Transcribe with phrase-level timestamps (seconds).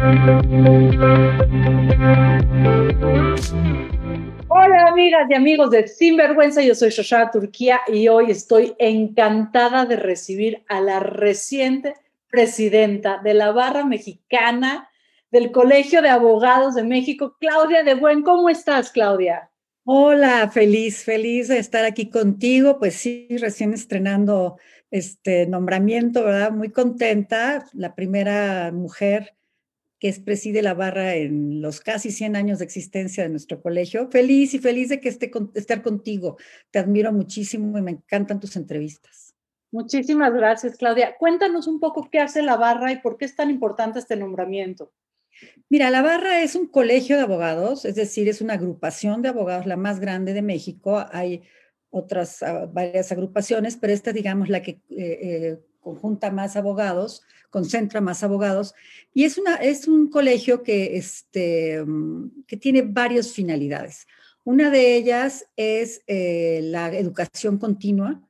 [0.00, 0.44] Hola
[4.86, 10.62] amigas y amigos de Sinvergüenza, yo soy Shoshana Turquía y hoy estoy encantada de recibir
[10.68, 11.94] a la reciente
[12.30, 14.88] presidenta de la Barra Mexicana
[15.32, 18.22] del Colegio de Abogados de México, Claudia de Buen.
[18.22, 19.50] ¿Cómo estás, Claudia?
[19.82, 22.78] Hola, feliz, feliz de estar aquí contigo.
[22.78, 24.58] Pues sí, recién estrenando
[24.92, 26.52] este nombramiento, ¿verdad?
[26.52, 27.66] Muy contenta.
[27.72, 29.37] La primera mujer
[29.98, 34.08] que es preside la barra en los casi 100 años de existencia de nuestro colegio.
[34.10, 36.36] Feliz y feliz de que esté estar contigo.
[36.70, 39.34] Te admiro muchísimo y me encantan tus entrevistas.
[39.70, 41.16] Muchísimas gracias, Claudia.
[41.18, 44.92] Cuéntanos un poco qué hace la barra y por qué es tan importante este nombramiento.
[45.68, 49.66] Mira, la barra es un colegio de abogados, es decir, es una agrupación de abogados,
[49.66, 51.04] la más grande de México.
[51.12, 51.42] Hay
[51.90, 58.00] otras ah, varias agrupaciones, pero esta, digamos, la que eh, eh, conjunta más abogados, concentra
[58.00, 58.74] más abogados.
[59.14, 61.84] Y es, una, es un colegio que, este,
[62.46, 64.06] que tiene varias finalidades.
[64.44, 68.22] Una de ellas es eh, la educación continua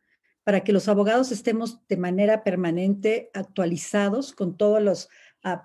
[0.42, 5.08] para que los abogados estemos de manera permanente actualizados con todos los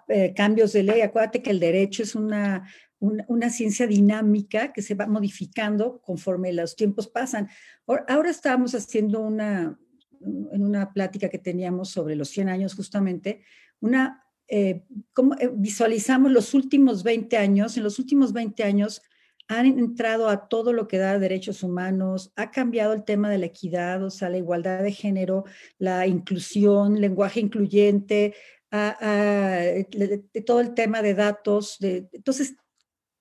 [0.10, 1.02] eh, cambios de ley.
[1.02, 6.76] Acuérdate que el derecho es una, una, ciencia dinámica que se va modificando conforme los
[6.76, 7.50] tiempos pasan.
[7.88, 9.80] Ahora, estábamos haciendo una,
[10.26, 13.42] en una plática que teníamos sobre los 100 años justamente,
[13.80, 17.78] una, eh, cómo eh, visualizamos los últimos 20 años.
[17.78, 19.02] En los últimos 20 años
[19.48, 23.48] han entrado a todo lo que da derechos humanos, ha cambiado el tema de la
[23.48, 25.44] equidad, o sea, la igualdad de género,
[25.78, 28.34] la inclusión, lenguaje incluyente,
[28.72, 31.78] de, todo el tema de datos.
[31.80, 32.56] De, entonces,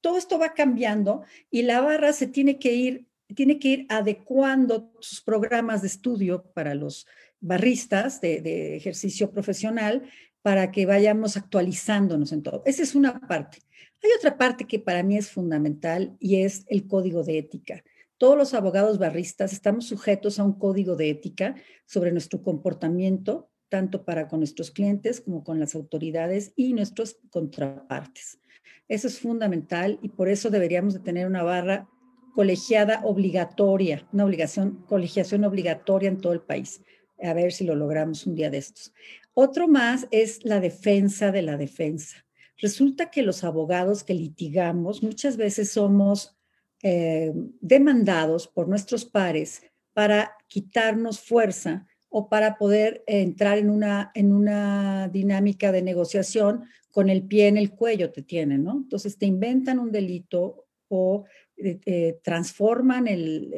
[0.00, 4.92] todo esto va cambiando y la barra se tiene que ir, tiene que ir adecuando
[5.00, 7.06] sus programas de estudio para los
[7.40, 10.02] barristas de, de ejercicio profesional
[10.42, 12.62] para que vayamos actualizándonos en todo.
[12.66, 13.58] Esa es una parte.
[14.02, 17.84] Hay otra parte que para mí es fundamental y es el código de ética.
[18.18, 21.54] Todos los abogados barristas estamos sujetos a un código de ética
[21.86, 28.38] sobre nuestro comportamiento tanto para con nuestros clientes como con las autoridades y nuestros contrapartes.
[28.86, 31.88] Eso es fundamental y por eso deberíamos de tener una barra
[32.34, 36.82] colegiada obligatoria, una obligación, colegiación obligatoria en todo el país.
[37.22, 38.92] A ver si lo logramos un día de estos.
[39.34, 42.24] Otro más es la defensa de la defensa.
[42.58, 46.36] Resulta que los abogados que litigamos muchas veces somos
[46.82, 54.32] eh, demandados por nuestros pares para quitarnos fuerza o para poder entrar en una, en
[54.32, 58.72] una dinámica de negociación con el pie en el cuello te tienen, ¿no?
[58.72, 61.24] Entonces te inventan un delito o
[61.56, 63.50] eh, eh, transforman el,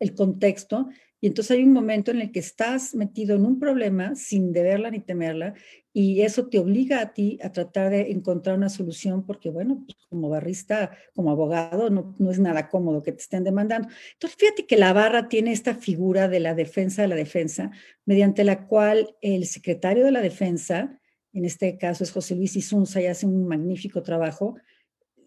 [0.00, 0.88] el, contexto
[1.20, 4.90] y entonces hay un momento en el que estás metido en un problema sin deberla
[4.90, 5.54] ni temerla
[5.92, 9.96] y eso te obliga a ti a tratar de encontrar una solución porque, bueno, pues
[10.08, 13.88] como barrista, como abogado, no, no, es nada cómodo que te estén demandando.
[14.12, 17.70] Entonces, fíjate que la barra tiene esta figura de la defensa de la defensa,
[18.06, 21.00] mediante la cual el secretario de la defensa,
[21.32, 24.56] en este caso es José Luis Isunza y hace un magnífico trabajo,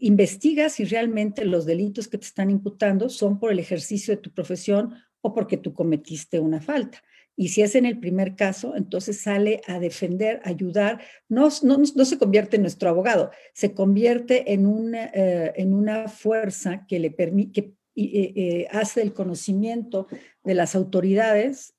[0.04, 4.34] investiga si realmente los delitos que te están imputando son por el ejercicio de tu
[4.34, 7.02] profesión o porque tú cometiste una falta.
[7.38, 12.58] Y si es en el primer caso, entonces sale a defender, ayudar, no, se convierte
[12.58, 19.02] en nuestro abogado, se convierte en una, eh, fuerza que le permite, eh, eh, hace
[19.02, 20.08] el conocimiento
[20.44, 21.76] de las autoridades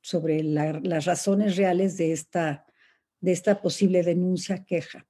[0.00, 5.06] sobre las razones reales de esta posible denuncia, queja.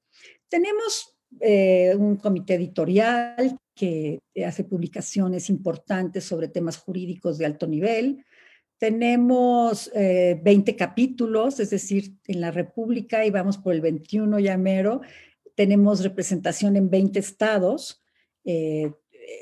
[0.48, 8.24] Tenemos un comité editorial que hace publicaciones importantes sobre temas jurídicos de alto nivel.
[8.78, 14.56] Tenemos 20 eh, capítulos, es decir, en la República y vamos por el 21 ya
[14.56, 15.00] mero.
[15.56, 18.02] Tenemos representación en 20 estados.
[18.44, 18.92] Eh,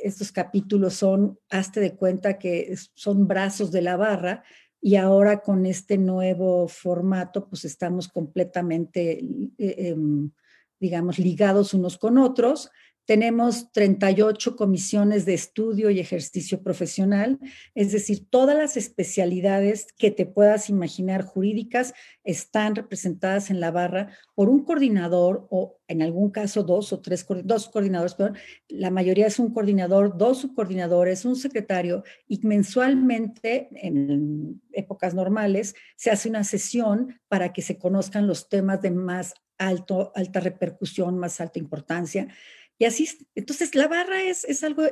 [0.02, 4.42] estos capítulos son, hazte de cuenta que son brazos de la barra
[4.80, 9.20] y ahora con este nuevo formato, pues estamos completamente,
[9.58, 10.30] eh, em,
[10.80, 12.70] digamos, ligados unos con otros.
[13.06, 17.38] Tenemos 38 comisiones de estudio y ejercicio profesional,
[17.76, 21.94] es decir, todas las especialidades que te puedas imaginar jurídicas
[22.24, 27.24] están representadas en la barra por un coordinador o en algún caso dos o tres,
[27.44, 28.34] dos coordinadores, pero
[28.68, 36.10] la mayoría es un coordinador, dos subcoordinadores, un secretario y mensualmente en épocas normales se
[36.10, 41.40] hace una sesión para que se conozcan los temas de más alto, alta repercusión, más
[41.40, 42.28] alta importancia
[42.78, 44.84] y así, entonces la barra es, es algo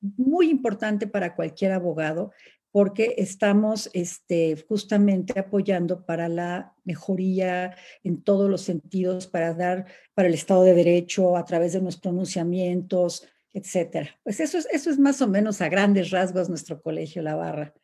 [0.00, 2.32] muy importante para cualquier abogado
[2.72, 10.28] porque estamos este, justamente apoyando para la mejoría en todos los sentidos, para dar para
[10.28, 14.18] el Estado de Derecho a través de nuestros pronunciamientos, etcétera.
[14.22, 17.74] Pues eso es, eso es más o menos a grandes rasgos nuestro colegio La Barra.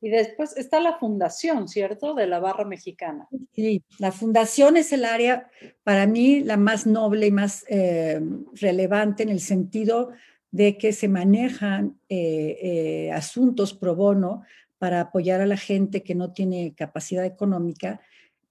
[0.00, 2.14] Y después está la fundación, ¿cierto?
[2.14, 3.28] De la Barra Mexicana.
[3.52, 5.50] Sí, la fundación es el área
[5.84, 8.20] para mí la más noble y más eh,
[8.52, 10.10] relevante en el sentido
[10.50, 14.42] de que se manejan eh, eh, asuntos pro bono
[14.78, 18.00] para apoyar a la gente que no tiene capacidad económica,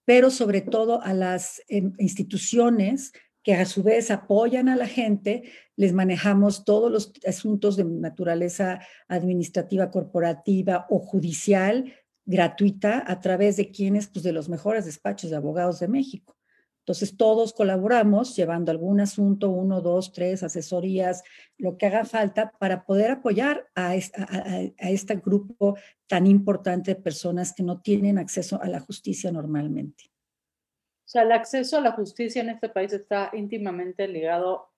[0.03, 3.13] pero sobre todo a las instituciones
[3.45, 5.43] que a su vez apoyan a la gente,
[5.75, 11.93] les manejamos todos los asuntos de naturaleza administrativa, corporativa o judicial
[12.25, 16.35] gratuita a través de quienes, pues de los mejores despachos de abogados de México.
[16.79, 21.21] Entonces, todos colaboramos llevando algún asunto, uno, dos, tres, asesorías,
[21.59, 25.77] lo que haga falta para poder apoyar a, este grupo
[26.07, 30.14] tan importante de personas que no tienen acceso a la justicia normalmente.
[31.05, 34.69] O sea, el acceso a la justicia en este país está íntimamente ligado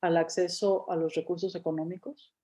[0.00, 2.34] al acceso a los recursos económicos.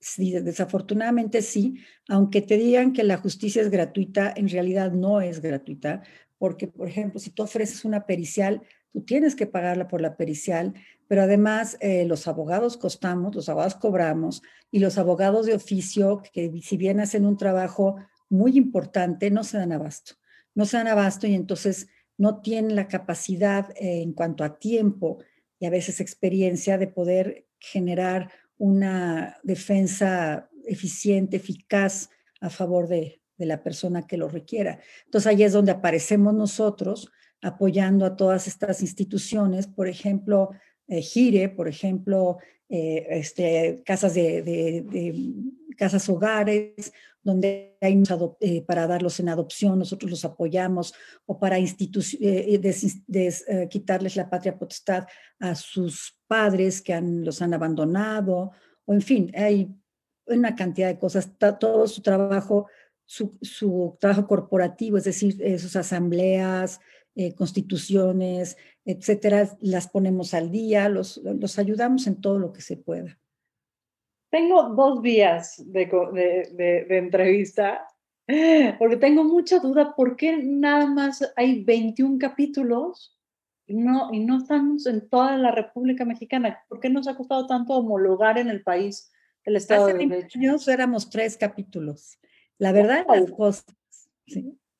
[0.00, 1.76] Sí, desafortunadamente sí,
[2.08, 6.02] aunque te digan que la justicia es gratuita, en realidad no es gratuita,
[6.38, 10.74] porque, por ejemplo, si tú ofreces una pericial, tú tienes que pagarla por la pericial,
[11.06, 16.50] pero además eh, los abogados costamos, los abogados cobramos, y los abogados de oficio, que
[16.62, 17.96] si bien hacen un trabajo
[18.28, 20.14] muy importante, no se dan abasto.
[20.54, 21.88] No se dan abasto y entonces
[22.22, 25.18] no tienen la capacidad eh, en cuanto a tiempo
[25.58, 32.10] y a veces experiencia de poder generar una defensa eficiente, eficaz
[32.40, 34.78] a favor de, la persona que lo requiera.
[35.04, 37.10] Entonces ahí es donde aparecemos nosotros
[37.40, 40.50] apoyando a todas estas instituciones, por ejemplo,
[40.86, 42.38] eh, Gire, por ejemplo,
[42.68, 44.84] eh, este, casas de,
[45.76, 46.92] casas hogares,
[47.22, 48.02] donde hay
[48.40, 50.94] eh, para darlos en adopción, nosotros los apoyamos,
[51.26, 51.58] o para
[53.70, 55.06] quitarles la patria potestad
[55.38, 58.50] a sus padres que han, los han abandonado,
[58.84, 59.72] o en fin, hay
[60.26, 62.66] una cantidad de cosas, todo su trabajo
[63.12, 66.80] su, trabajo corporativo, es decir, eh, sus asambleas,
[67.14, 72.76] eh, constituciones, etcétera, las ponemos al día, los, los ayudamos en todo lo que se
[72.76, 73.18] pueda.
[74.32, 75.84] Tengo dos vías de,
[76.54, 77.86] de, de, entrevista,
[78.78, 83.20] porque tengo mucha duda, ¿por qué nada más hay 21 capítulos
[83.66, 86.64] y no, y no estamos en toda la República Mexicana?
[86.66, 89.12] ¿Por qué nos ha costado tanto homologar en el país
[89.44, 90.38] el Estado de Derecho?
[90.38, 92.18] años éramos tres capítulos.
[92.56, 93.66] La verdad las cosas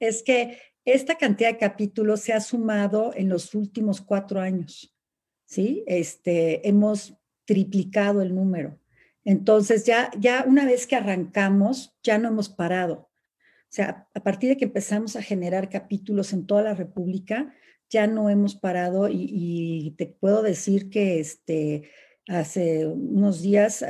[0.01, 4.97] es que esta cantidad de capítulos se ha sumado en los últimos cuatro años.
[5.45, 5.85] ¿sí?
[5.87, 7.15] Este, hemos
[7.45, 8.79] triplicado el número.
[9.25, 12.95] Entonces, ya, ya una vez que arrancamos, ya no hemos parado.
[12.95, 17.55] O sea, a partir de que empezamos a generar capítulos en toda la República,
[17.89, 21.91] ya no hemos parado y, te puedo decir que este,
[22.29, 23.85] Hace unos días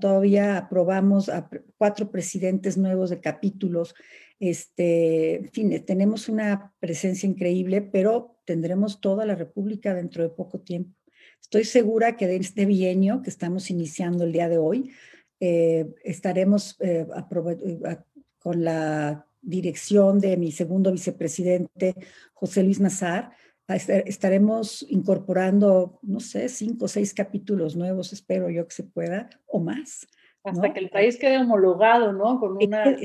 [0.00, 3.94] todavía aprobamos a cuatro presidentes nuevos de capítulos.
[4.40, 10.60] Este, en fin, tenemos una presencia increíble, pero tendremos toda la República dentro de poco
[10.60, 10.95] tiempo.
[11.40, 14.92] Estoy segura que de este bienio que estamos iniciando el día de hoy,
[15.40, 17.96] eh, estaremos eh, eh,
[18.38, 21.94] con la dirección de mi segundo vicepresidente,
[22.32, 23.32] José Luis Nazar,
[23.68, 29.58] estaremos incorporando, no sé, cinco o seis capítulos nuevos, espero yo que se pueda, o
[29.58, 30.06] más.
[30.44, 32.38] Hasta que el país quede homologado, ¿no?
[32.38, 32.96] Con una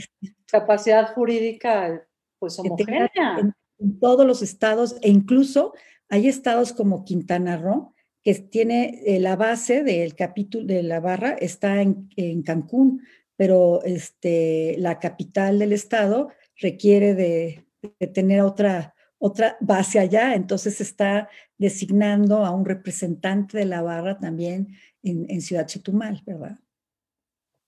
[0.46, 2.08] capacidad jurídica,
[2.38, 3.10] pues homogénea.
[3.40, 5.74] En, todos los estados, e incluso
[6.08, 11.32] hay estados como Quintana Roo, que tiene eh, la base del capítulo de la barra,
[11.32, 13.02] está en, en Cancún,
[13.36, 17.66] pero este, la capital del estado requiere de,
[18.00, 24.18] de tener otra otra base allá, entonces está designando a un representante de la barra
[24.18, 24.70] también
[25.04, 26.58] en, Ciudad Chetumal, ¿verdad?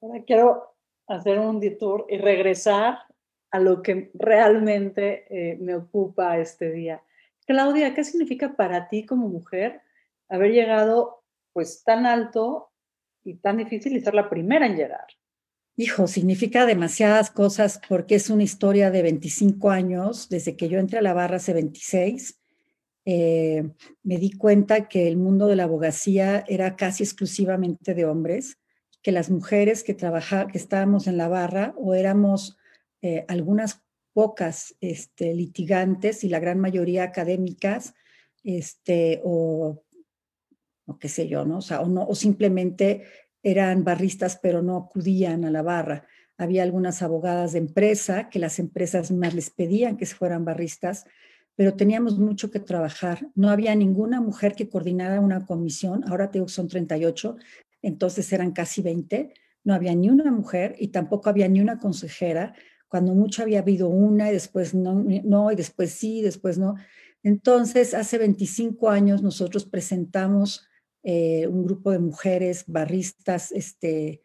[0.02, 0.76] Ahora quiero
[1.08, 2.98] hacer un detour y regresar
[3.52, 7.04] a lo que realmente eh, me ocupa este día.
[7.46, 9.82] Claudia, ¿qué significa para ti como mujer
[10.30, 12.72] haber llegado pues tan alto
[13.24, 15.08] y tan difícil y ser la primera en llegar?
[15.76, 21.00] Hijo, significa demasiadas cosas porque es una historia de 25 años, desde que yo entré
[21.00, 22.40] a la barra hace 26.
[23.06, 23.70] Eh,
[24.04, 28.60] me di cuenta que el mundo de la abogacía era casi exclusivamente de hombres,
[29.02, 32.58] que las mujeres que, trabaja, que estábamos en la barra o éramos
[33.02, 37.96] eh, algunas pocas este, litigantes y la gran mayoría académicas,
[38.44, 39.83] este, o,
[40.86, 41.58] o qué sé yo, ¿no?
[41.58, 43.04] O, sea, o, no, o simplemente
[43.42, 46.08] eran barristas, pero no acudían a la barra.
[46.38, 51.06] había algunas abogadas de empresa, que las empresas más les pedían que fueran barristas,
[51.56, 53.30] pero teníamos mucho que trabajar.
[53.36, 57.38] No había ninguna mujer que coordinara una comisión, ahora tengo que son 38,
[57.82, 62.56] entonces eran casi 20, no había ni una mujer y tampoco había ni una consejera,
[62.88, 66.76] cuando mucho había habido una y después no, no y después sí, después no.
[67.24, 70.68] Entonces, hace 25 años nosotros presentamos
[71.04, 74.22] eh, un grupo de mujeres barristas, este,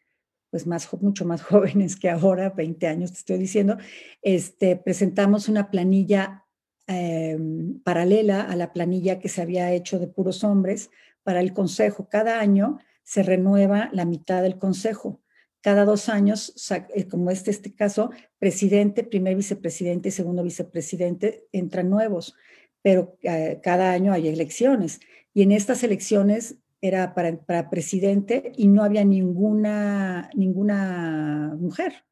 [0.50, 3.76] pues más, mucho más jóvenes que ahora, 20 años te estoy diciendo,
[4.23, 6.44] este, presentamos una planilla
[6.87, 10.90] em, paralela a la planilla que se había hecho de puros hombres
[11.23, 12.08] para el consejo.
[12.08, 15.20] Cada año se renueva la mitad del consejo.
[15.61, 16.54] Cada dos años,
[16.94, 22.35] eh, como este, este caso, presidente, primer vicepresidente y segundo vicepresidente entran nuevos,
[22.80, 25.00] pero eh, cada año hay elecciones.
[25.35, 32.04] Y en estas elecciones era para, para presidente y no había ninguna, ninguna mujer.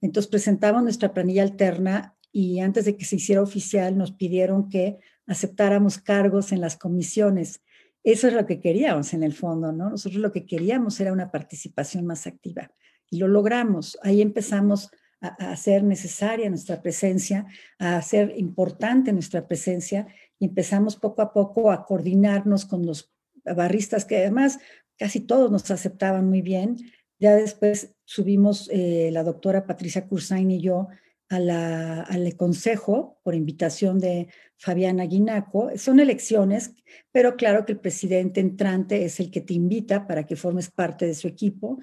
[0.00, 4.98] Entonces presentamos nuestra planilla alterna y antes de que se hiciera oficial nos pidieron que
[5.26, 7.62] aceptáramos cargos en las comisiones.
[8.02, 9.90] Eso es lo que queríamos en el fondo, ¿no?
[9.90, 12.70] Nosotros lo que queríamos era una participación más activa
[13.10, 13.98] y lo logramos.
[14.02, 14.90] Ahí empezamos
[15.20, 17.46] a, a hacer necesaria nuestra presencia,
[17.78, 20.06] a hacer importante nuestra presencia
[20.38, 23.13] y empezamos poco a poco a coordinarnos con los
[23.44, 24.58] barristas que además
[24.96, 26.76] casi todos nos aceptaban muy bien.
[27.18, 30.88] Ya después subimos eh, la doctora Patricia Cursain y yo
[31.30, 35.70] a al consejo por invitación de Fabiana Guinaco.
[35.76, 36.74] Son elecciones,
[37.12, 41.06] pero claro que el presidente entrante es el que te invita para que formes parte
[41.06, 41.78] de su equipo.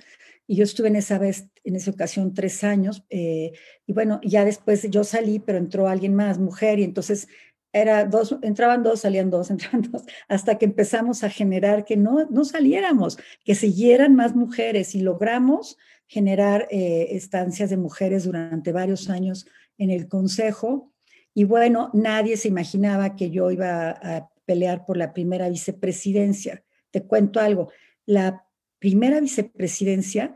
[0.48, 3.04] Y yo estuve en esa vez, en esa ocasión, tres años.
[3.10, 3.52] Eh,
[3.86, 7.28] y bueno, ya después yo salí, pero entró alguien más, mujer, y entonces
[7.74, 12.26] era dos, entraban dos, salían dos, entraban dos, hasta que empezamos a generar que no,
[12.30, 19.10] no saliéramos, que siguieran más mujeres y logramos generar eh, estancias de mujeres durante varios
[19.10, 19.48] años
[19.78, 20.92] en el Consejo.
[21.34, 26.64] Y bueno, nadie se imaginaba que yo iba a pelear por la primera vicepresidencia.
[26.92, 27.72] Te cuento algo,
[28.06, 28.46] la
[28.80, 30.36] primera vicepresidencia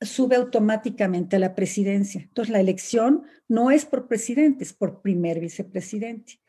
[0.00, 2.22] sube automáticamente a la presidencia.
[2.22, 6.40] Entonces, la elección no es por presidente, es por primer vicepresidente.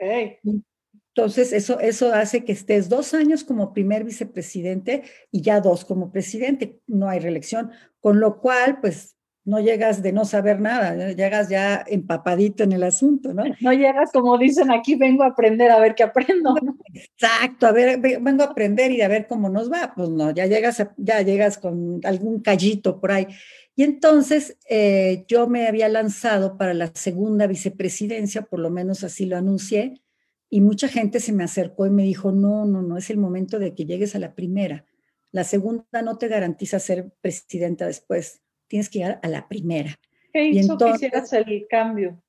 [1.14, 6.12] Entonces, eso, eso hace que estés dos años como primer vicepresidente y ya dos como
[6.12, 6.80] presidente.
[6.88, 11.84] No hay reelección, con lo cual, pues, no llegas de no saber nada, llegas ya
[11.88, 13.44] empapadito en el asunto, ¿no?
[13.62, 16.56] No llegas como dicen aquí, vengo a aprender a ver qué aprendo.
[16.94, 19.94] Exacto, a ver, vengo a aprender y a ver cómo nos va.
[19.96, 23.28] Pues no, ya llegas, ya llegas con algún callito por ahí.
[23.76, 29.26] Y entonces eh, yo me había lanzado para la segunda vicepresidencia, por lo menos así
[29.26, 30.02] lo anuncié,
[30.50, 33.58] y mucha gente se me acercó y me dijo, no, no, no, es el momento
[33.58, 34.86] de que llegues a la primera.
[35.32, 38.41] La segunda no te garantiza ser presidenta después
[38.72, 40.00] tienes que llegar a la primera.
[40.32, 42.24] ¿Qué hizo entonces, que hicieras el cambio?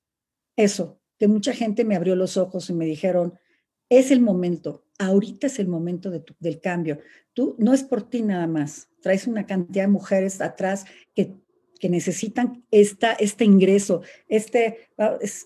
[0.57, 3.39] Eso, que mucha gente me abrió los ojos y me dijeron,
[3.87, 6.99] es el momento, ahorita es el momento de del cambio.
[7.31, 10.83] Tú no es por ti nada más, traes una cantidad de mujeres atrás
[11.15, 11.33] que,
[11.79, 14.89] que necesitan esta, este ingreso, este,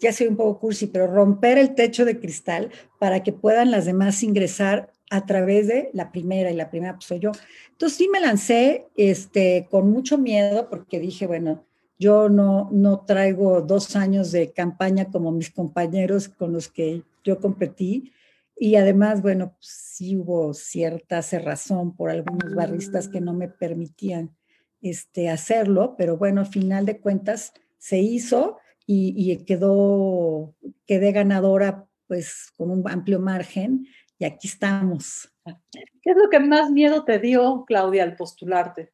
[0.01, 3.85] ya soy un poco cursi, pero romper el techo de cristal para que puedan las
[3.85, 7.31] demás ingresar a través de la primera, y la primera pues soy yo.
[7.71, 11.65] Entonces sí me lancé este, con mucho miedo porque dije, bueno,
[11.99, 17.39] yo no, no traigo dos años de campaña como mis compañeros con los que yo
[17.39, 18.11] competí.
[18.59, 24.35] Y además, bueno, pues, sí hubo cierta cerrazón por algunos barristas que no me permitían
[24.81, 30.53] este, hacerlo, pero bueno, al final de cuentas se hizo y, y quedó,
[30.85, 33.87] quedé ganadora pues con un amplio margen
[34.19, 35.33] y aquí estamos.
[35.73, 38.91] ¿Qué es lo que más miedo te dio, Claudia, al postularte?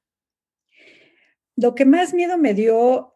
[1.55, 3.15] Lo que más miedo me dio,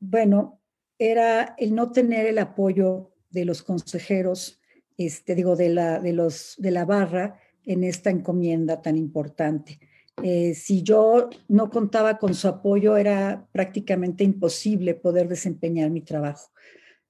[0.00, 0.60] bueno,
[0.98, 4.60] era el no tener el apoyo de los consejeros,
[4.96, 9.78] este, digo, de la, de los, de la barra en esta encomienda tan importante.
[10.22, 16.50] Eh, si yo no contaba con su apoyo, era prácticamente imposible poder desempeñar mi trabajo.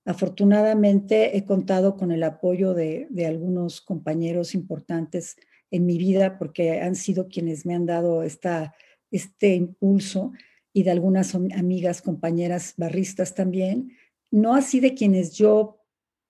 [0.06, 5.36] Afortunadamente he contado con el apoyo de, algunos compañeros importantes
[5.72, 8.72] en mi vida porque han sido quienes me han dado esta,
[9.10, 10.32] este impulso
[10.72, 13.96] y de algunas amigas, compañeras barristas también,
[14.30, 15.82] no así de quienes yo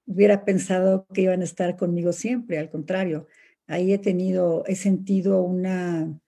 [0.07, 3.27] hubiera pensado que iban a estar conmigo siempre, al contrario,
[3.67, 6.19] ahí he tenido, he sentido una,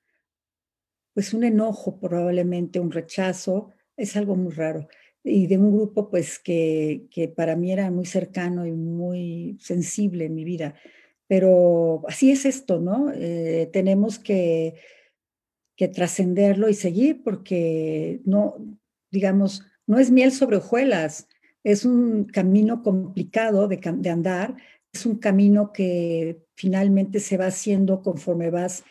[1.14, 4.86] pues un enojo probablemente, un rechazo, es algo muy raro
[5.28, 10.26] y de un grupo pues que, que, para mí era muy cercano y muy sensible
[10.26, 10.74] en mi vida.
[11.26, 13.12] Pero así es esto, ¿no?
[13.14, 14.74] Eh, tenemos que,
[15.76, 18.56] que trascenderlo y seguir porque no,
[19.10, 21.28] digamos, no es miel sobre hojuelas,
[21.64, 24.56] es un camino complicado de, de andar,
[24.92, 28.84] es un camino que finalmente se va haciendo conforme vas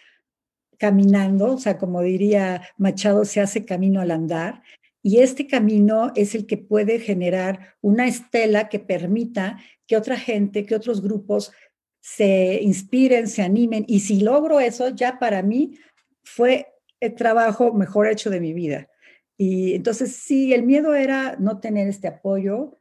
[0.78, 4.62] caminando, o sea, como diría Machado, se hace camino al andar,
[5.08, 10.66] y este camino es el que puede generar una estela que permita que otra gente,
[10.66, 11.54] que otros grupos
[12.02, 13.86] se inspiren, se animen.
[13.88, 15.80] Y si logro eso, ya para mí
[16.26, 16.68] fue
[17.00, 18.90] el trabajo mejor hecho de mi vida.
[19.38, 22.78] Y entonces, sí, el miedo era no tener este apoyo.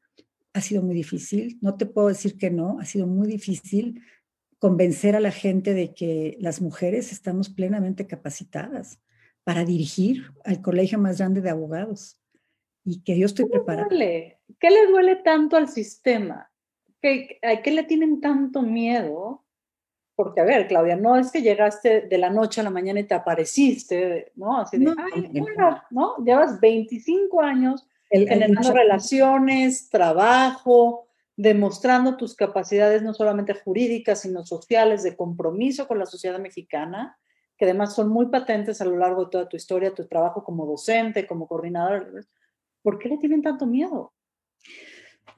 [0.53, 1.61] Ha sido muy difícil.
[1.63, 2.81] No te puedo decir que no.
[2.81, 4.03] Ha sido muy difícil
[4.59, 8.99] convencer a la gente de que las mujeres estamos plenamente capacitadas
[9.47, 12.21] para dirigir al colegio más grande de abogados
[12.85, 13.87] y que yo estoy preparada.
[13.89, 16.51] ¿Qué le duele tanto al sistema?
[17.01, 19.45] ¿Qué, ¿A qué le tienen tanto miedo?
[20.17, 23.05] Porque, a ver, Claudia, no es que llegaste de la noche a la mañana y
[23.05, 24.59] te apareciste, ¿no?
[24.59, 25.31] Así de, ay,
[25.91, 26.17] ¿no?
[26.25, 35.15] Llevas 25 años generando relaciones, trabajo, demostrando tus capacidades no solamente jurídicas, sino sociales, de
[35.15, 37.17] compromiso con la sociedad mexicana
[37.57, 40.67] que además son muy patentes a lo largo de toda tu historia, tu trabajo como
[40.67, 42.27] docente, como coordinador.
[42.83, 44.13] ¿Por qué le tienen tanto miedo?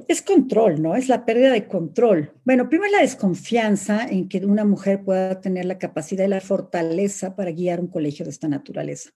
[0.07, 0.95] Es control, ¿no?
[0.95, 2.33] Es la pérdida de control.
[2.45, 7.35] Bueno, primero la desconfianza en que una mujer pueda tener la capacidad y la fortaleza
[7.35, 9.11] para guiar un colegio de esta naturaleza.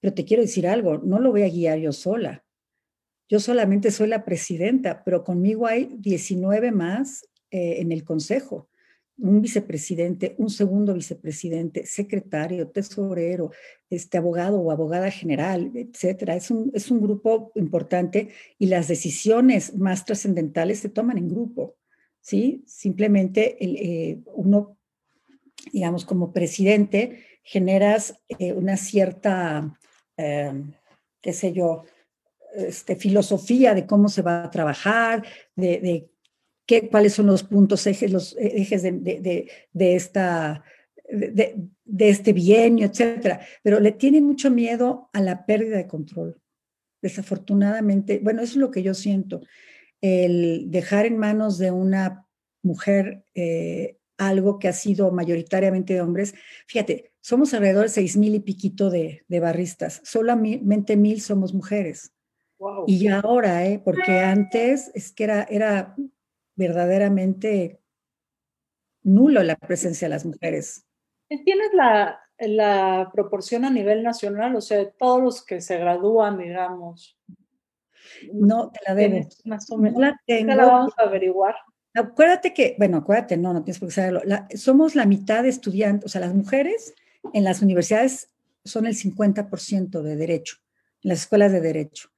[0.00, 2.44] Pero te quiero decir algo, no lo voy a guiar yo sola.
[3.28, 8.68] Yo solamente soy la presidenta, pero conmigo hay 19 más eh, en el consejo
[9.18, 13.50] un vicepresidente, un segundo vicepresidente, secretario, tesorero,
[13.90, 16.34] este abogado o abogada general, etcétera.
[16.34, 21.76] Es un, es un grupo importante y las decisiones más trascendentales se toman en grupo,
[22.20, 22.64] ¿sí?
[22.66, 24.78] Simplemente eh, uno,
[25.72, 29.78] digamos, como presidente, generas eh, una cierta,
[30.16, 30.72] em,
[31.20, 31.84] qué sé yo,
[32.54, 35.24] este, filosofía de cómo se va a trabajar,
[35.56, 36.11] de, de
[36.66, 40.64] qué, cuáles son los puntos ejes, los ejes de, de, de esta,
[41.08, 43.40] de, de, este bienio, etcétera.
[43.62, 46.40] Pero le tienen mucho miedo a la pérdida de control.
[47.02, 49.40] Desafortunadamente, bueno, eso es lo que yo siento.
[50.00, 52.26] El dejar en manos de una
[52.62, 56.34] mujer eh, algo que ha sido mayoritariamente de hombres.
[56.66, 60.00] Fíjate, somos alrededor de seis mil y piquito de, de barristas.
[60.04, 62.12] Solamente mil somos mujeres.
[62.86, 63.80] Y ahora, ¿eh?
[63.84, 65.96] porque antes es que era, era
[66.62, 67.80] verdaderamente
[69.02, 70.86] nulo la presencia de las mujeres.
[71.28, 74.54] ¿Tienes la, la proporción a nivel nacional?
[74.56, 77.18] O sea, todos los que se gradúan, digamos.
[78.32, 79.28] No, te la debo.
[79.44, 80.00] Más o menos.
[80.00, 80.54] la tengo.
[80.54, 81.56] la vamos a averiguar.
[81.94, 84.22] Acuérdate que, bueno, acuérdate, no, no tienes por qué saberlo.
[84.54, 86.94] somos la mitad de estudiantes, o sea, las mujeres
[87.32, 88.30] en las universidades
[88.64, 90.56] son el 50% de derecho,
[91.02, 92.11] en las escuelas de derecho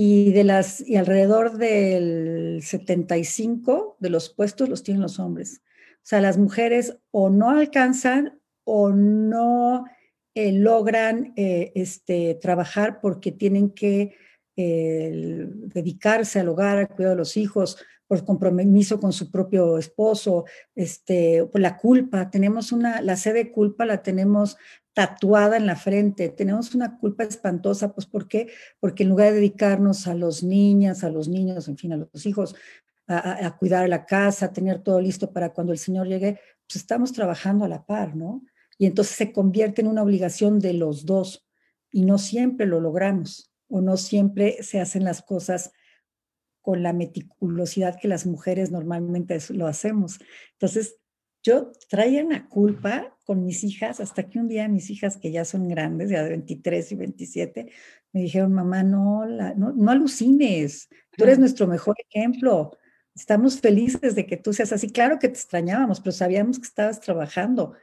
[0.00, 5.60] y de las y alrededor del 75 de los puestos los tienen los hombres.
[5.96, 9.86] O sea, las mujeres o no alcanzan o no
[10.36, 14.14] eh, logran eh, este, trabajar porque tienen que
[14.54, 20.44] eh, dedicarse al hogar, al cuidado de los hijos, por compromiso con su propio esposo,
[20.76, 22.30] este, por la culpa.
[22.30, 24.58] Tenemos una, la sede de culpa la tenemos
[24.98, 26.28] tatuada en la frente.
[26.28, 28.48] Tenemos una culpa espantosa, pues ¿por qué?
[28.80, 32.26] Porque en lugar de dedicarnos a los niñas, a los niños, en fin, a los
[32.26, 32.56] hijos,
[33.06, 37.12] a, cuidar la casa, a tener todo listo para cuando el Señor llegue, pues estamos
[37.12, 38.42] trabajando a la par, ¿no?
[38.76, 41.46] Y entonces se convierte en una obligación de los dos
[41.92, 45.70] y no siempre lo logramos o no siempre se hacen las cosas
[46.60, 50.18] con la meticulosidad que las mujeres normalmente lo hacemos.
[50.54, 50.96] Entonces,
[51.48, 55.46] yo traía una culpa con mis hijas hasta que un día mis hijas, que ya
[55.46, 57.72] son grandes, ya de 23 y 27,
[58.12, 62.76] me dijeron, mamá, no, no, no alucines, tú eres nuestro mejor ejemplo.
[63.14, 64.90] Estamos felices de que tú seas así.
[64.90, 67.74] Claro que te extrañábamos, pero sabíamos que estabas trabajando.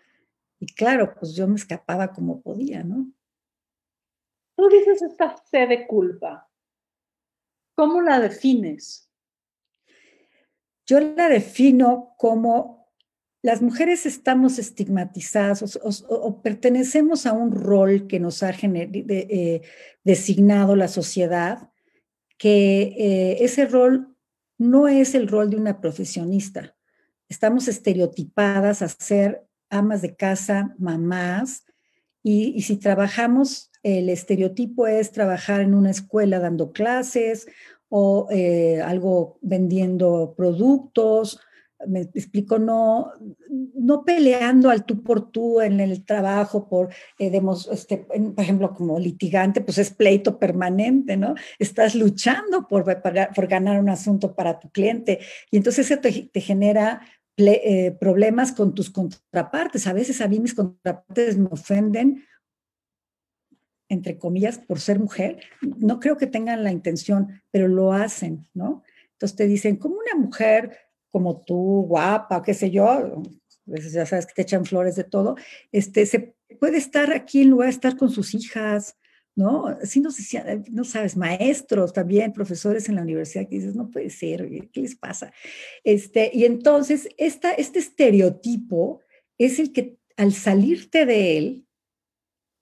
[0.60, 3.12] Y claro, pues yo me escapaba como podía, ¿no?
[4.56, 6.50] Tú dices esta fe de culpa.
[7.76, 9.10] ¿Cómo la defines?
[10.86, 12.85] Yo la defino como
[13.46, 15.78] las mujeres estamos estigmatizadas
[16.10, 19.62] o, pertenecemos a un rol que nos ha eh,
[20.04, 21.70] designado la sociedad,
[22.40, 24.18] que eh, ese rol
[24.58, 26.76] no es el rol de una profesionista.
[27.30, 31.66] Estamos estereotipadas a ser amas de casa, mamás,
[32.24, 37.46] y, si trabajamos, el estereotipo es trabajar en una escuela dando clases
[37.90, 41.40] o eh, algo vendiendo productos
[41.88, 43.12] me explico, no,
[43.50, 49.00] no peleando al tú por tú en el trabajo, por, eh, este, por ejemplo, como
[49.00, 51.36] litigante, pues es pleito permanente, ¿no?
[51.60, 55.20] Estás luchando por, por ganar un asunto para tu cliente
[55.52, 57.02] y entonces eso te, genera
[57.38, 59.88] eh, problemas con tus contrapartes.
[59.88, 62.24] A veces a mí mis contrapartes me ofenden
[63.88, 68.82] entre comillas, por ser mujer, no creo que tengan la intención, pero lo hacen, ¿no?
[69.12, 70.85] Entonces te dicen, como una mujer
[71.16, 73.24] como tú, guapa, qué sé yo,
[73.66, 75.38] pues ya sabes que te echan flores de todo,
[75.72, 78.98] este, se puede estar aquí en lugar de estar con sus hijas,
[79.34, 79.68] ¿no?
[79.68, 80.10] Así no,
[80.72, 84.98] no sabes, maestros también, profesores en la universidad que dices, no puede ser, ¿qué les
[84.98, 85.32] pasa?
[85.86, 89.00] Este, y entonces, esta, este estereotipo
[89.38, 91.66] es el que al salirte de él,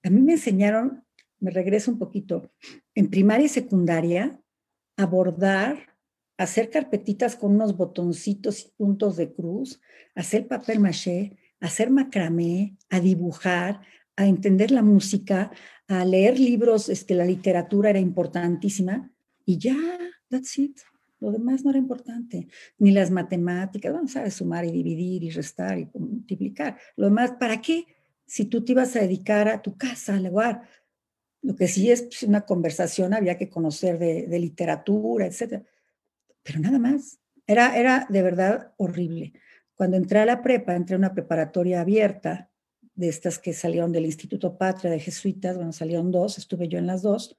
[0.03, 1.03] a mí me enseñaron,
[1.39, 2.51] me regreso un poquito,
[2.93, 4.39] en primaria y secundaria,
[4.95, 5.92] abordar
[6.43, 9.81] hacer carpetitas con unos botoncitos y puntos de cruz,
[10.15, 13.81] hacer papel maché, hacer macramé, a dibujar,
[14.15, 15.51] a entender la música,
[15.87, 19.11] a leer libros, este, la literatura era importantísima
[19.45, 19.75] y ya,
[20.29, 20.77] that's it.
[21.19, 25.79] Lo demás no era importante, ni las matemáticas, no sabes sumar y dividir y restar
[25.79, 26.77] y multiplicar.
[26.97, 27.85] Lo demás, ¿para qué?
[28.25, 30.63] Si tú te ibas a dedicar a tu casa, al lugar.
[31.41, 35.63] Lo que sí es pues, una conversación, había que conocer de, de literatura, etcétera
[36.43, 37.19] pero nada más.
[37.47, 39.33] Era, era de verdad horrible.
[39.75, 42.49] Cuando entré a la prepa, entré a una preparatoria abierta,
[42.95, 46.87] de estas que salieron del Instituto Patria de Jesuitas, bueno, salieron dos, estuve yo en
[46.87, 47.35] las dos,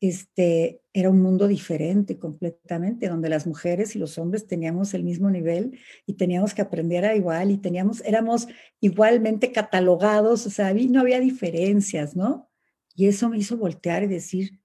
[0.00, 5.30] este, era un mundo diferente completamente, donde las mujeres y los hombres teníamos el mismo
[5.30, 8.48] nivel y teníamos que aprender a igual y teníamos, éramos
[8.80, 12.48] igualmente catalogados, o sea, no había diferencias, ¿no?
[12.94, 14.57] Y eso me hizo voltear y decir,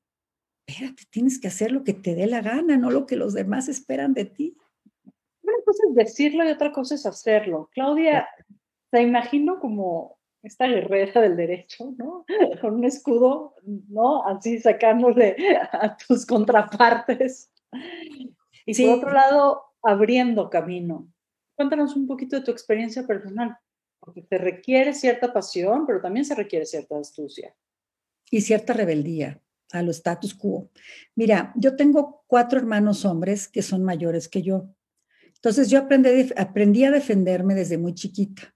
[0.66, 3.68] espérate, tienes que hacer lo que te dé la gana, no lo que los demás
[3.68, 4.58] esperan de ti.
[5.42, 7.70] Una cosa es decirlo y otra cosa es hacerlo.
[7.74, 8.28] Claudia,
[8.90, 12.26] te imagino como esta guerrera del derecho, ¿no?
[12.62, 14.26] Con un escudo, ¿no?
[14.26, 15.36] Así sacándole
[15.72, 17.52] a tus contrapartes.
[18.66, 21.08] Y por otro lado, abriendo camino.
[21.56, 23.58] Cuéntanos un poquito de tu experiencia personal,
[24.00, 27.54] porque te requiere cierta pasión, pero también se requiere cierta astucia.
[28.32, 29.43] Y cierta rebeldía
[29.74, 30.70] a lo status quo.
[31.16, 34.70] Mira, yo tengo cuatro hermanos hombres que son mayores que yo.
[35.36, 38.56] Entonces yo aprendí, aprendí a defenderme desde muy chiquita,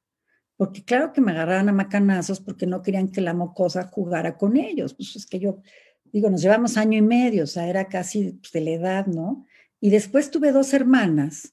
[0.55, 4.55] porque claro que me agarraban a macanazos porque no querían que la mocosa jugara con
[4.55, 4.93] ellos.
[4.93, 5.61] Pues es que yo,
[6.05, 9.45] digo, nos llevamos año y medio, o sea, era casi pues, de la edad, ¿no?
[9.81, 11.51] Y después tuve dos hermanas,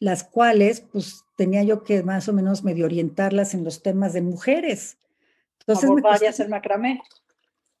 [0.00, 4.22] las cuales, pues tenía yo que más o menos medio orientarlas en los temas de
[4.22, 4.98] mujeres.
[5.60, 7.00] Entonces, me a hacer macramé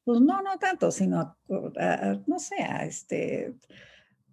[0.04, 3.54] pues no, no tanto, sino, no sé, a, este,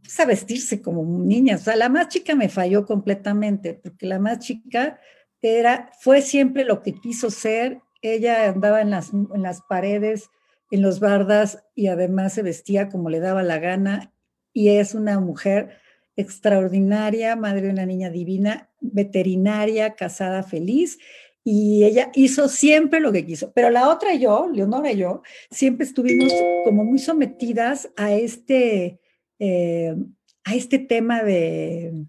[0.01, 1.55] pues a vestirse como niña.
[1.55, 4.99] O sea, la más chica me falló completamente, porque la más chica
[5.41, 7.81] era, fue siempre lo que quiso ser.
[8.01, 10.29] Ella andaba en las, en las paredes,
[10.71, 14.11] en los bardas, y además se vestía como le daba la gana.
[14.53, 15.77] Y es una mujer
[16.15, 20.97] extraordinaria, madre de una niña divina, veterinaria, casada, feliz
[21.43, 23.51] y ella hizo siempre lo que quiso.
[23.53, 26.31] Pero la otra yo, Leonora y yo, siempre estuvimos
[26.65, 28.99] como muy sometidas a este,
[29.39, 29.95] eh,
[30.43, 32.05] a este tema de,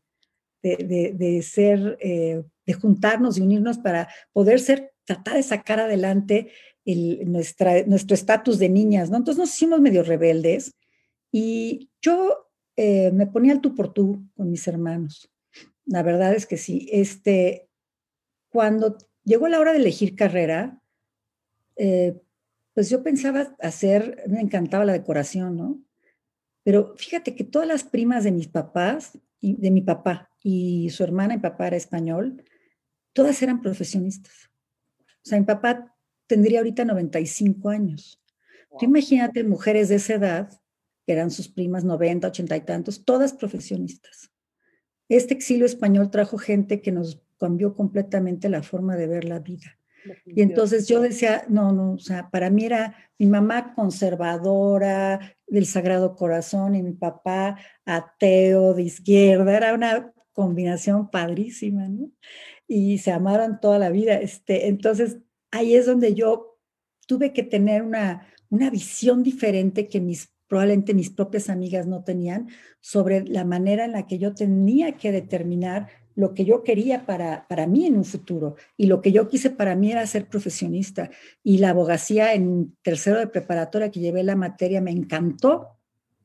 [0.62, 6.50] de, ser, eh, de juntarnos y unirnos para poder ser, tratar de sacar adelante
[6.84, 9.16] el, nuestra, nuestro estatus de niñas, ¿no?
[9.16, 10.74] Entonces nos hicimos medio rebeldes
[11.32, 15.30] y yo eh, me ponía al tú por tú con mis hermanos.
[15.84, 17.68] La verdad es que sí, este,
[18.50, 20.80] cuando llegó la hora de elegir carrera,
[21.76, 22.20] eh,
[22.74, 25.82] pues yo pensaba hacer, me encantaba la decoración, ¿no?
[26.62, 31.02] Pero fíjate que todas las primas de mis papás, y de mi papá y su
[31.02, 32.44] hermana, mi papá era español,
[33.12, 34.50] todas eran profesionistas.
[35.24, 38.22] O sea, mi papá tendría ahorita 95 años.
[38.78, 40.60] Tú imagínate mujeres de esa edad,
[41.06, 44.30] que eran sus primas 90, 80 y tantos, todas profesionistas.
[45.08, 49.78] Este exilio español trajo gente que nos cambió completamente la forma de ver la vida.
[50.24, 55.66] Y entonces yo decía, no, no, o sea, para mí era mi mamá conservadora del
[55.66, 62.10] Sagrado Corazón y mi papá ateo de izquierda, era una combinación padrísima, ¿no?
[62.66, 64.14] Y se amaron toda la vida.
[64.14, 65.18] Este, entonces
[65.50, 66.58] ahí es donde yo
[67.06, 72.48] tuve que tener una, una visión diferente que mis probablemente mis propias amigas no tenían
[72.80, 75.86] sobre la manera en la que yo tenía que determinar
[76.20, 78.56] lo que yo quería para, para mí en un futuro.
[78.76, 81.10] Y lo que yo quise para mí era ser profesionista.
[81.42, 85.78] Y la abogacía en tercero de preparatoria que llevé la materia me encantó,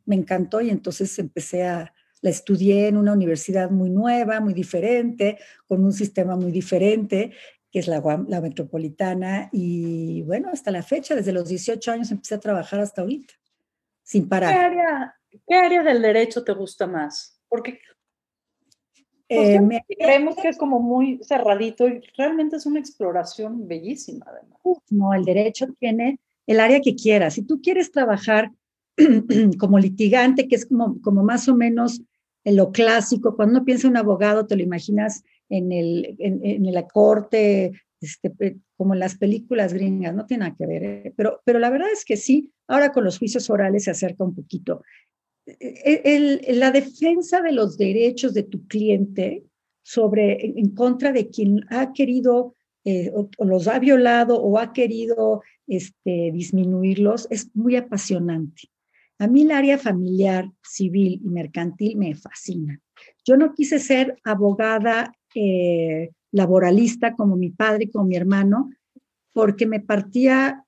[0.06, 5.38] me encantó y entonces empecé a, la estudié en una universidad muy nueva, muy diferente,
[5.66, 7.32] con un sistema muy diferente,
[7.72, 9.48] que es la, la metropolitana.
[9.54, 13.34] Y bueno, hasta la fecha, desde los 18 años empecé a trabajar hasta ahorita,
[14.04, 14.54] sin parar.
[14.54, 15.16] ¿Qué área,
[15.48, 17.40] qué área del derecho te gusta más?
[17.48, 17.80] Porque
[19.28, 24.60] pues eh, creemos que es como muy cerradito y realmente es una exploración bellísima, además.
[24.90, 27.34] No, el derecho tiene el área que quieras.
[27.34, 28.52] Si tú quieres trabajar
[29.60, 32.02] como litigante, que es como, como más o menos
[32.44, 36.72] en lo clásico, cuando uno piensa en un abogado, te lo imaginas en, el, en,
[36.72, 41.14] la corte, este, como en las películas gringas, no tiene nada que ver, ¿eh?
[41.16, 44.36] pero, pero la verdad es que sí, ahora con los juicios orales se acerca un
[44.36, 44.82] poquito.
[45.46, 49.44] E, el, la defensa de los derechos de tu cliente
[49.84, 55.42] sobre, en, contra de quien ha querido eh, o, los ha violado o ha querido
[55.68, 58.70] este, disminuirlos es muy apasionante.
[59.18, 62.80] A mí el área familiar, civil y mercantil me fascina.
[63.24, 68.72] Yo no quise ser abogada eh, laboralista como mi padre, como mi hermano,
[69.32, 70.65] porque me partía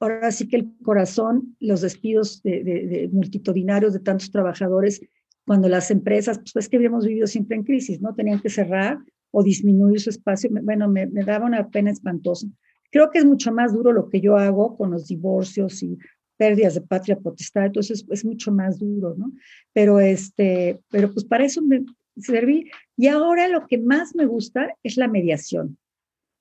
[0.00, 5.00] ahora sí que el corazón, los despidos de, multitudinarios de tantos trabajadores,
[5.46, 8.14] cuando las empresas, pues, que habíamos vivido siempre en crisis, ¿no?
[8.14, 8.98] Tenían que cerrar
[9.30, 10.50] o disminuir su espacio.
[10.62, 12.46] Bueno, me, me daba una pena espantosa.
[12.90, 15.98] Creo que es mucho más duro lo que yo hago con los divorcios y
[16.36, 19.30] pérdidas de patria potestad, entonces es mucho más duro, ¿no?
[19.74, 21.84] Pero este, pero pues para eso me
[22.16, 22.70] serví.
[22.96, 25.76] Y ahora lo que más me gusta es la mediación.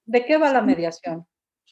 [0.05, 1.25] ¿De qué va la mediación?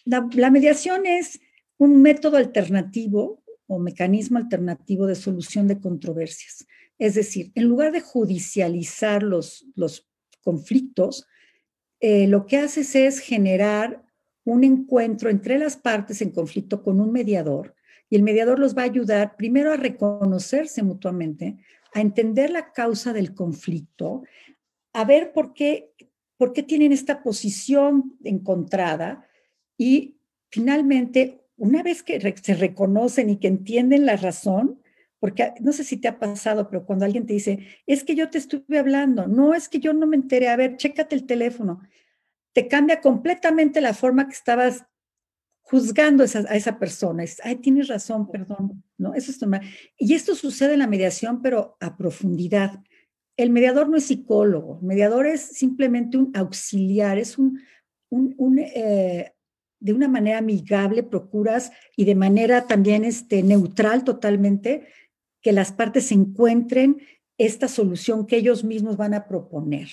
[0.06, 1.42] la mediación es
[1.78, 6.66] un método alternativo o mecanismo alternativo de solución de controversias.
[6.98, 10.08] Es decir, en lugar de judicializar los, los
[10.42, 11.28] conflictos,
[12.00, 14.04] eh, lo que haces es generar
[14.46, 17.76] un encuentro entre las partes en conflicto con un mediador
[18.10, 21.58] y el mediador los va a ayudar primero a reconocerse mutuamente,
[21.94, 24.24] a entender la causa del conflicto,
[24.94, 25.92] a ver por qué,
[26.38, 29.28] por qué tienen esta posición encontrada
[29.78, 30.18] y
[30.50, 34.82] finalmente una vez que se reconocen y que entienden la razón,
[35.20, 38.30] porque no sé si te ha pasado, pero cuando alguien te dice, es que yo
[38.30, 41.82] te estuve hablando, no es que yo no me enteré, a ver, chécate el teléfono,
[42.54, 44.86] te cambia completamente la forma que estabas
[45.62, 47.24] juzgando a esa, persona.
[47.24, 49.14] Es, ay, tienes razón, perdón, ¿no?
[49.14, 49.62] Eso es normal.
[49.98, 52.82] Y esto sucede en la mediación, pero a profundidad.
[53.36, 57.62] El mediador no es psicólogo, el mediador es simplemente un auxiliar, es un,
[58.10, 59.34] un, eh,
[59.80, 64.88] de una manera amigable procuras y de manera también este, neutral totalmente
[65.42, 67.02] que las partes encuentren
[67.38, 69.90] esta solución que ellos mismos van a proponer.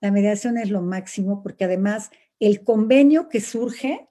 [0.00, 4.08] La mediación es lo máximo porque además el convenio que surge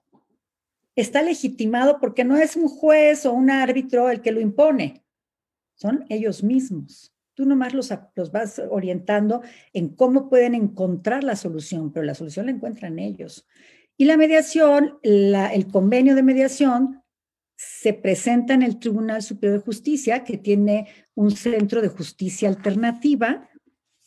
[0.96, 5.04] está legitimado porque no es un juez o un árbitro el que lo impone,
[5.76, 7.14] son ellos mismos.
[7.36, 9.42] Tú nomás los, los vas orientando
[9.74, 13.48] en cómo pueden encontrar la solución, pero la solución la encuentran ellos.
[14.04, 17.02] Y la mediación, el convenio de mediación
[17.56, 23.50] se presenta en el Tribunal Superior de Justicia, que tiene un centro de justicia alternativa,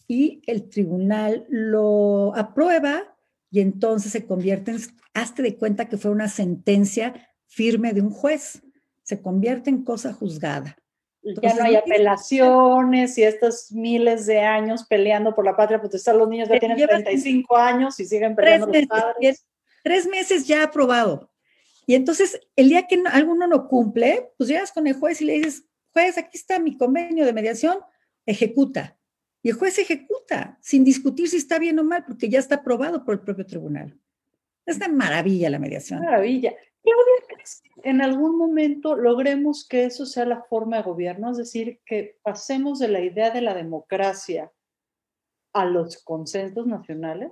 [0.07, 3.17] y el tribunal lo aprueba
[3.51, 4.81] y entonces se convierte en,
[5.15, 8.63] hazte de cuenta que fue una sentencia firme de un juez,
[9.03, 10.77] se convierte en cosa juzgada.
[11.23, 16.29] ya no hay apelaciones y estos miles de años peleando por la patria potestad, los
[16.29, 19.47] niños ya tienen 35 años y siguen peleando los padres
[19.87, 21.31] tres meses ya aprobado.
[21.87, 25.35] Y entonces, el día que alguno no cumple, pues llegas con el juez y le
[25.35, 27.79] dices, juez, aquí está mi convenio de mediación,
[28.27, 28.99] ejecuta.
[29.45, 33.05] Y el juez ejecuta sin discutir si está bien o mal, porque ya está aprobado
[33.05, 33.97] por el propio tribunal.
[34.67, 36.01] Es una maravilla la mediación.
[36.01, 36.53] Maravilla.
[36.83, 41.31] Claudia, ¿crees que en algún momento logremos que eso sea la forma de gobierno?
[41.31, 44.51] Es decir, que pasemos de la idea de la democracia
[45.53, 47.31] a los consensos nacionales.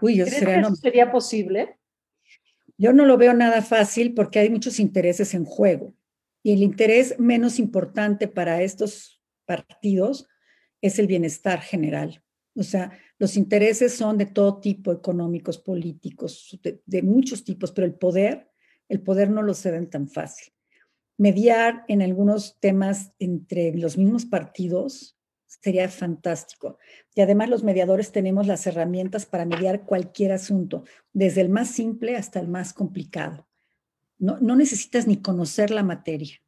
[0.00, 1.78] Uy, yo ¿Crees que eso sería posible?
[2.76, 5.94] Yo no lo veo nada fácil porque hay muchos intereses en juego.
[6.42, 10.28] Y el interés menos importante para estos partidos
[10.82, 12.22] es el bienestar general.
[12.56, 17.86] O sea, los intereses son de todo tipo, económicos, políticos, de, de muchos tipos, pero
[17.86, 18.50] el poder,
[18.88, 20.52] el poder no lo ceden tan fácil.
[21.16, 25.13] Mediar en algunos temas entre los mismos partidos
[25.60, 26.78] sería fantástico.
[27.14, 32.16] Y además los mediadores tenemos las herramientas para mediar cualquier asunto, desde el más simple
[32.16, 33.46] hasta el más complicado.
[34.18, 36.40] No, no necesitas ni conocer la materia.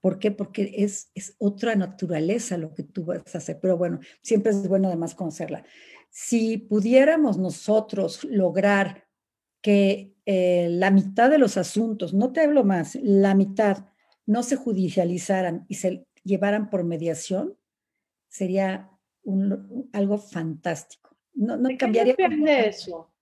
[0.00, 0.30] ¿Por qué?
[0.30, 3.58] Porque es, es otra naturaleza lo que tú vas a hacer.
[3.60, 5.64] Pero bueno, siempre es bueno además conocerla.
[6.08, 9.06] Si pudiéramos nosotros lograr
[9.60, 13.86] que eh, la mitad de los asuntos, no te hablo más, la mitad
[14.26, 17.56] no se judicializaran y se llevaran por mediación,
[18.30, 18.88] sería
[19.92, 21.14] algo fantástico.
[21.34, 22.14] No, no ¿De cambiaría.
[22.14, 23.12] Quién depende eso?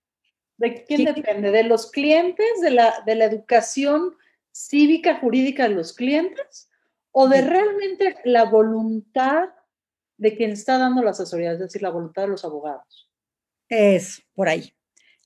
[0.56, 1.50] ¿De quién depende?
[1.50, 2.60] ¿De los clientes?
[2.62, 4.16] ¿De la, ¿De la educación
[4.52, 6.70] cívica jurídica de los clientes?
[7.10, 9.48] ¿O de realmente la voluntad
[10.16, 13.10] de quien está dando la asesoría, es decir, la voluntad de los abogados?
[13.68, 14.74] Es por ahí.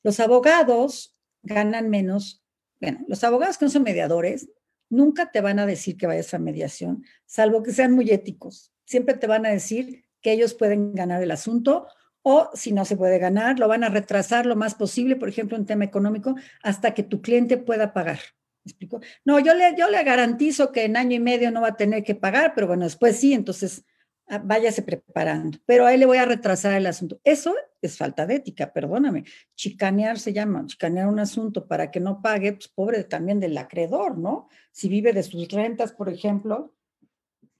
[0.02, 2.44] Los abogados ganan menos.
[2.80, 4.48] Bueno, los abogados que no son mediadores
[4.90, 8.71] nunca te van a decir que vayas a mediación, salvo que sean muy éticos.
[8.84, 11.86] Siempre te van a decir que ellos pueden ganar el asunto
[12.22, 15.56] o si no se puede ganar, lo van a retrasar lo más posible, por ejemplo,
[15.56, 18.20] en tema económico, hasta que tu cliente pueda pagar.
[18.64, 19.00] ¿Me explico?
[19.24, 22.04] No, yo le, yo le garantizo que en año y medio no va a tener
[22.04, 23.84] que pagar, pero bueno, después sí, entonces
[24.28, 25.58] ah, váyase preparando.
[25.66, 27.20] Pero ahí le voy a retrasar el asunto.
[27.24, 29.24] Eso es falta de ética, perdóname.
[29.56, 34.16] Chicanear se llama, chicanear un asunto para que no pague, pues pobre también del acreedor,
[34.16, 34.48] ¿no?
[34.70, 36.72] Si vive de sus rentas, por ejemplo,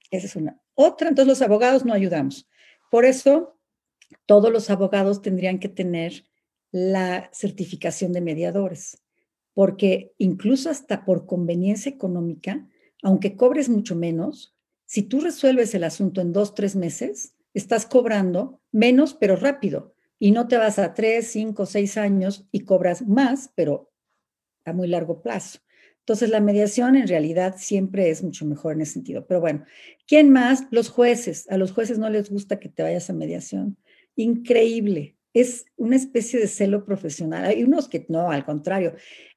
[0.09, 0.62] esa es una.
[0.75, 2.47] Otra, entonces los abogados no ayudamos.
[2.89, 3.59] Por eso,
[4.25, 6.25] todos los abogados tendrían que tener
[6.71, 9.01] la certificación de mediadores,
[9.53, 12.67] porque incluso hasta por conveniencia económica,
[13.03, 14.55] aunque cobres mucho menos,
[14.85, 20.31] si tú resuelves el asunto en dos, tres meses, estás cobrando menos, pero rápido, y
[20.31, 23.91] no te vas a tres, cinco, seis años y cobras más, pero
[24.65, 25.59] a muy largo plazo.
[26.03, 29.25] Entonces, la mediación en realidad siempre es mucho mejor en ese sentido.
[29.25, 29.63] Pero bueno,
[30.05, 30.65] ¿quién más?
[30.69, 31.49] Los jueces.
[31.49, 33.77] A los jueces no les gusta que te vayas a mediación.
[34.17, 35.15] Increíble.
[35.33, 37.45] Es una especie de celo profesional.
[37.45, 38.95] Hay unos que no, al contrario,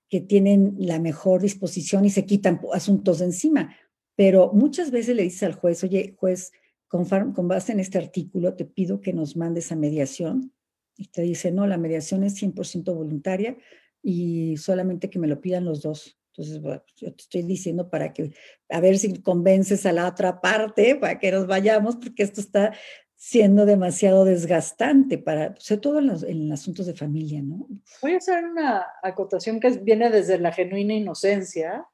[0.09, 3.77] que tienen la mejor disposición y se quitan asuntos de encima.
[4.17, 6.51] Pero muchas veces le dices al juez, oye, juez,
[6.89, 10.53] con, con base en este artículo, te pido que nos mandes a mediación.
[10.97, 13.57] Y te dice, no, la mediación es 100% voluntaria
[14.03, 16.19] y solamente que me lo pidan los dos.
[16.37, 18.31] Entonces, bueno, pues, yo te estoy diciendo para que,
[18.69, 22.75] a ver si convences a la otra parte, para que nos vayamos, porque esto está
[23.15, 27.67] siendo demasiado desgastante para, sobre todo en los, en asuntos de familia, ¿no?
[28.03, 31.87] Voy a hacer una acotación que viene desde la genuina inocencia,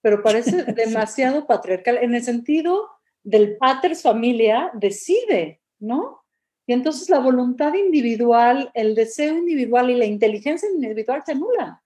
[0.00, 2.88] pero parece demasiado patriarcal, en el sentido
[3.24, 6.24] del paters familia decide, ¿no?
[6.64, 11.78] Y entonces la voluntad individual, el deseo individual y la inteligencia individual se anulan.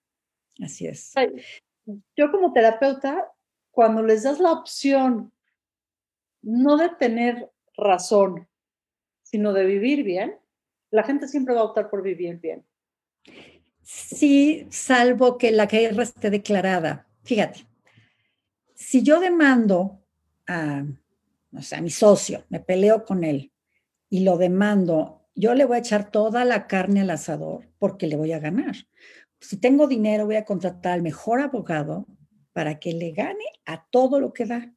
[0.60, 1.14] Así es
[2.16, 3.32] yo como terapeuta,
[3.70, 5.32] cuando les das la opción
[6.42, 8.48] no de tener razón,
[9.22, 10.38] sino de vivir bien,
[10.90, 12.64] la gente siempre va a optar por vivir bien.
[13.82, 17.06] Sí, salvo que la guerra esté declarada.
[17.22, 17.66] Fíjate,
[18.74, 20.02] si yo demando
[20.46, 20.84] a,
[21.72, 23.52] a mi socio, me peleo con él
[24.08, 28.16] y lo demando, yo le voy a echar toda la carne al asador porque le
[28.16, 28.76] voy a ganar
[29.44, 32.06] si tengo dinero, voy a contratar al mejor abogado
[32.52, 34.74] para que le gane a todo lo que da.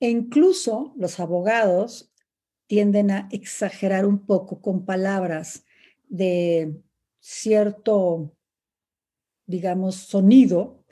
[0.00, 2.12] E incluso los abogados
[2.66, 5.64] tienden a exagerar un poco con palabras
[6.08, 6.80] de
[7.20, 8.34] cierto,
[9.46, 10.84] digamos, sonido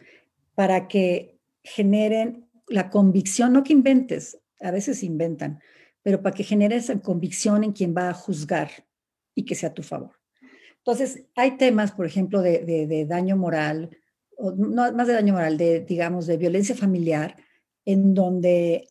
[0.55, 5.61] para que generen la convicción, no que inventes, a veces inventan,
[6.03, 8.71] pero para que genere esa convicción en quien va a juzgar
[9.35, 10.22] y que sea a tu favor.
[10.85, 13.97] Entonces, hay temas, por ejemplo, de, daño moral,
[14.39, 17.37] no más de daño moral, de, digamos, de violencia familiar,
[17.85, 18.89] en donde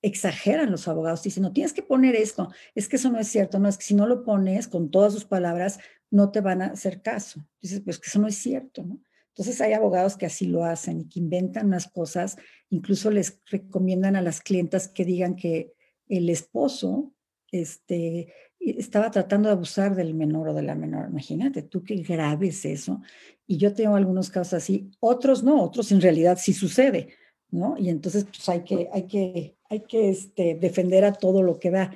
[0.00, 3.58] exageran los abogados, dicen, no, tienes que poner esto, es que eso no es cierto,
[3.58, 5.78] no, es que si no lo pones con todas sus palabras,
[6.10, 7.46] no te van a hacer caso.
[7.60, 9.00] Dices, pues que eso no es cierto, ¿no?
[9.28, 12.36] Entonces hay abogados que así lo hacen y que inventan unas cosas,
[12.70, 15.74] incluso les recomiendan a las clientas que digan que
[16.06, 17.12] el esposo
[17.50, 18.32] este,
[18.70, 21.08] estaba tratando de abusar del menor o de la menor.
[21.10, 23.00] Imagínate tú qué grave es eso.
[23.46, 27.10] Y yo tengo algunos casos así, otros no, otros en realidad sí sucede,
[27.50, 27.76] ¿no?
[27.78, 31.70] Y entonces pues hay que, hay que, hay que este, defender a todo lo que
[31.70, 31.94] da.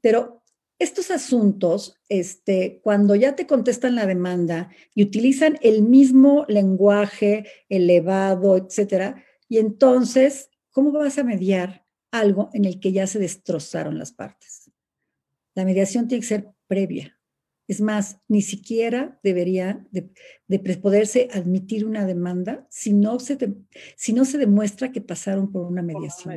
[0.00, 0.42] Pero
[0.78, 8.56] estos asuntos, este, cuando ya te contestan la demanda y utilizan el mismo lenguaje elevado,
[8.56, 14.12] etcétera, y entonces, ¿cómo vas a mediar algo en el que ya se destrozaron las
[14.12, 14.69] partes?
[15.54, 17.16] La mediación tiene que ser previa.
[17.66, 20.10] Es más, ni siquiera debería de,
[20.82, 23.38] poderse admitir una demanda si no, se
[23.96, 26.34] si no se demuestra que pasaron por una mediación.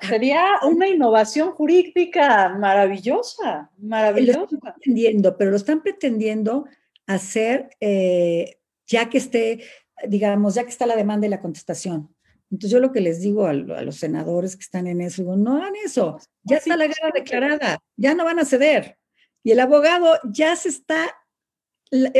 [0.00, 4.38] Sería una innovación jurídica maravillosa, maravillosa.
[4.38, 6.66] Lo están pretendiendo, pero lo están pretendiendo
[7.06, 9.64] hacer ya que esté,
[10.08, 12.13] digamos, ya que está la demanda y la contestación.
[12.54, 15.56] Entonces yo lo que les digo a, los senadores que están en eso, digo, no
[15.56, 18.96] hagan eso, ya está la guerra declarada, ya no van a ceder.
[19.42, 21.04] Y el abogado ya se está,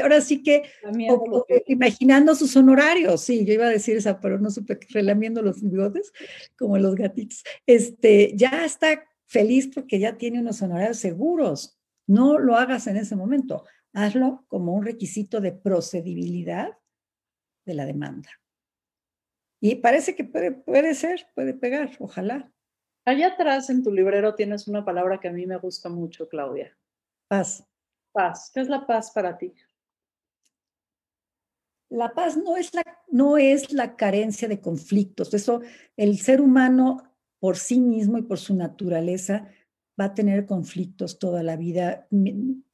[0.03, 0.64] ahora sí que,
[1.68, 6.12] imaginando sus honorarios, sí, yo iba a decir esa, pero no supe, relamiendo los bigotes,
[6.59, 11.78] como los gatitos, este, ya está feliz porque ya tiene unos honorarios seguros.
[12.09, 13.64] No lo hagas en ese momento.
[13.93, 16.76] Hazlo como un requisito de procedibilidad
[17.64, 18.30] de la demanda.
[19.65, 22.53] Y parece que puede, puede ser, puede pegar, ojalá.
[23.07, 26.77] Allá atrás en tu librero tienes una palabra que a mí me gusta mucho, Claudia.
[27.29, 27.67] Paz.
[28.12, 28.51] Paz.
[28.53, 29.55] ¿Qué es la paz para ti?
[31.89, 35.33] La paz no es la, no es la carencia de conflictos.
[35.33, 35.62] Eso,
[35.97, 39.49] el ser humano por sí mismo y por su naturaleza
[39.99, 42.07] va a tener conflictos toda la vida,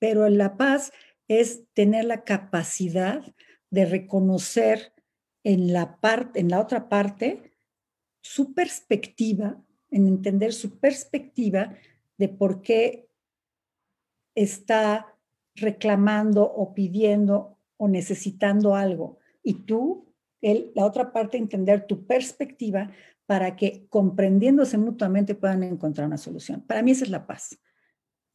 [0.01, 0.91] pero la paz
[1.28, 3.22] es tener la capacidad
[3.70, 4.93] de reconocer
[5.45, 7.53] en la, parte, en la otra parte
[8.22, 11.74] su perspectiva, en entender su perspectiva
[12.18, 13.09] de por qué
[14.34, 15.16] está
[15.55, 19.18] reclamando o pidiendo o necesitando algo.
[19.43, 22.91] Y tú, la otra parte, entender tu perspectiva
[23.26, 26.61] para que comprendiéndose mutuamente puedan encontrar una solución.
[26.62, 27.59] Para mí esa es la paz.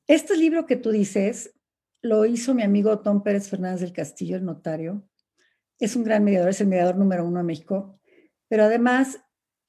[0.07, 1.53] Este libro que tú dices
[2.01, 5.07] lo hizo mi amigo Tom Pérez Fernández del Castillo, el notario,
[5.79, 7.99] es un gran mediador, es el mediador número uno de México,
[8.47, 9.19] pero además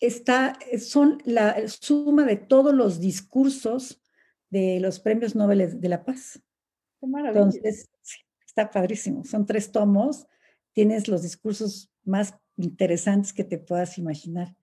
[0.01, 4.03] está, son la suma de todos los discursos
[4.51, 6.43] de los premios Nobel de la Paz.
[7.01, 7.45] Qué maravilla.
[7.45, 7.91] Entonces,
[8.47, 9.25] está padrísimo.
[9.25, 10.27] Son tres tomos,
[10.73, 14.57] tienes los discursos más interesantes que te puedas imaginar.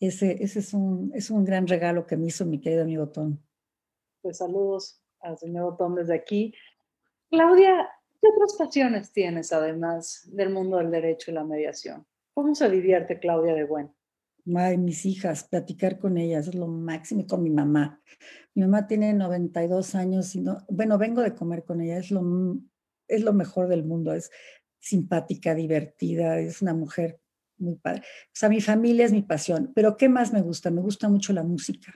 [0.00, 3.38] Ese, ese es, un, es un gran regalo que me hizo mi querido amigo Tom.
[4.22, 6.54] Pues saludos al señor Tom desde aquí.
[7.30, 7.88] Claudia,
[8.24, 12.06] ¿Qué otras pasiones tienes además del mundo del derecho y la mediación?
[12.32, 13.92] ¿Cómo se divierte Claudia de Buen?
[14.56, 18.00] Ay, mis hijas, platicar con ellas es lo máximo y con mi mamá.
[18.54, 22.22] Mi mamá tiene 92 años y no, bueno, vengo de comer con ella, es lo,
[23.08, 24.30] es lo mejor del mundo, es
[24.78, 27.20] simpática, divertida, es una mujer
[27.58, 28.00] muy padre.
[28.00, 30.70] O sea, mi familia es mi pasión, pero ¿qué más me gusta?
[30.70, 31.92] Me gusta mucho la música,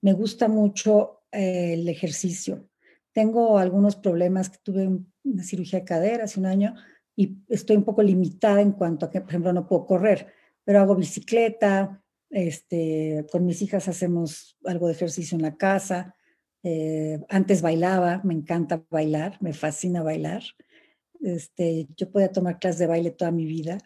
[0.00, 2.70] me gusta mucho eh, el ejercicio.
[3.12, 4.88] Tengo algunos problemas que tuve
[5.24, 6.74] una cirugía de cadera hace un año
[7.16, 10.32] y estoy un poco limitada en cuanto a que, por ejemplo, no puedo correr,
[10.64, 16.16] pero hago bicicleta, este, con mis hijas hacemos algo de ejercicio en la casa.
[16.64, 20.42] Eh, antes bailaba, me encanta bailar, me fascina bailar.
[21.20, 23.78] Este, yo podía tomar clases de baile toda mi vida.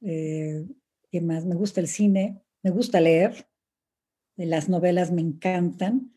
[0.00, 0.66] Eh,
[1.10, 1.46] ¿Qué más?
[1.46, 3.46] Me gusta el cine, me gusta leer.
[4.36, 6.14] Las novelas me encantan.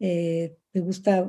[0.00, 1.26] Eh, me gusta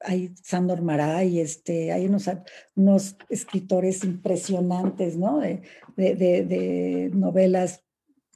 [0.00, 2.28] hay Sandor Maray, este, hay unos,
[2.74, 5.40] unos escritores impresionantes, ¿no?
[5.40, 7.84] De, novelas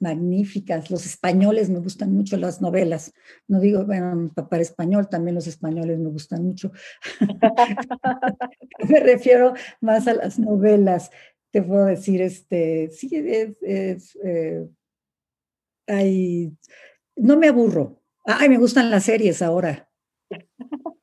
[0.00, 0.90] magníficas.
[0.90, 3.12] Los españoles me gustan mucho las novelas.
[3.48, 6.70] No digo, bueno, mi papá era español, también los españoles me gustan mucho.
[8.88, 11.10] me refiero más a las novelas.
[11.50, 14.66] Te puedo decir, este, sí, es, eh,
[15.86, 16.52] hay,
[17.16, 18.02] no me aburro.
[18.26, 19.88] Ay, me gustan las series ahora.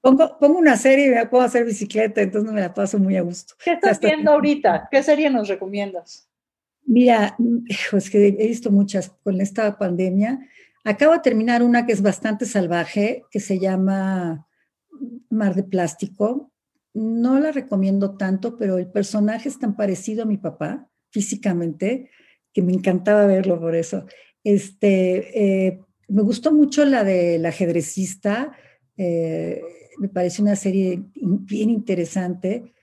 [0.01, 3.53] Pongo, una serie y me puedo hacer bicicleta, entonces me la paso muy a gusto.
[3.63, 4.88] ¿Qué estás viendo ahorita?
[4.89, 6.30] ¿Qué serie nos recomiendas?
[6.86, 7.36] Mira,
[7.93, 10.39] es que he visto muchas con esta pandemia.
[10.84, 14.47] Acabo de terminar una que es bastante salvaje, que se llama
[15.30, 16.51] Mar de Plástico.
[16.93, 22.09] No la recomiendo tanto, pero el personaje es tan parecido a mi papá físicamente
[22.53, 24.05] que me encantaba verlo por eso.
[24.43, 28.51] Este, eh, me gustó mucho la del ajedrecista.
[28.97, 29.61] Eh,
[29.99, 32.73] me parece una serie bien interesante.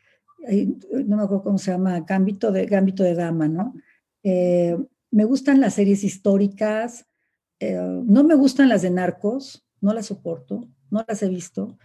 [1.04, 3.74] No me acuerdo cómo se llama, Gambito de, Gambito de Dama, ¿no?
[4.22, 4.76] Eh,
[5.10, 7.06] me gustan las series históricas,
[7.60, 11.78] eh, no me gustan las de narcos, no las soporto, no las he visto.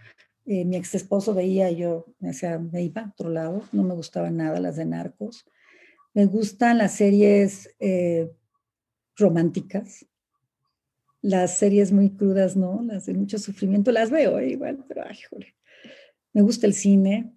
[0.46, 3.94] Eh, mi ex esposo veía, yo o sea, me iba a otro lado, no me
[3.94, 5.46] gustaban nada las de narcos.
[6.12, 7.74] Me gustan las series
[9.16, 10.06] románticas,
[11.24, 12.82] las series muy crudas, ¿no?
[12.82, 14.50] Las de mucho sufrimiento, las veo ¿eh?
[14.50, 15.54] igual, pero ay, joder.
[16.34, 17.34] Me gusta el cine.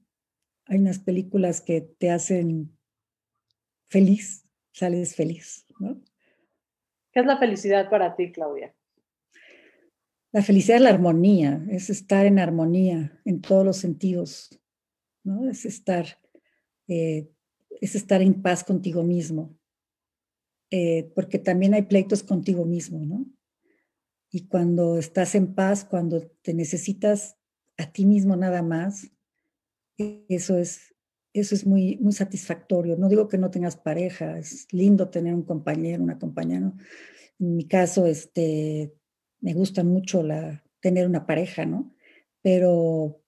[0.66, 2.78] Hay unas películas que te hacen
[3.90, 6.02] feliz, sales feliz, ¿no?
[7.14, 8.76] ¿Qué es la felicidad para ti, Claudia?
[10.34, 14.60] La felicidad es la armonía, es estar en armonía en todos los sentidos,
[15.24, 15.50] ¿no?
[15.50, 16.20] Es estar,
[16.90, 17.30] eh,
[17.80, 19.58] es estar en paz contigo mismo,
[20.72, 23.26] eh, porque también hay pleitos contigo mismo, ¿no?
[24.38, 27.38] Y cuando estás en paz, cuando te necesitas
[27.76, 29.10] a ti mismo nada más,
[29.98, 30.94] eso es,
[31.34, 32.98] eso es muy, muy satisfactorio.
[32.98, 36.72] No digo que no tengas pareja, es lindo tener un compañero, una compañera.
[37.40, 38.94] En mi caso, este,
[39.40, 41.96] me gusta mucho la, tener una pareja, ¿no?
[42.44, 43.20] Pero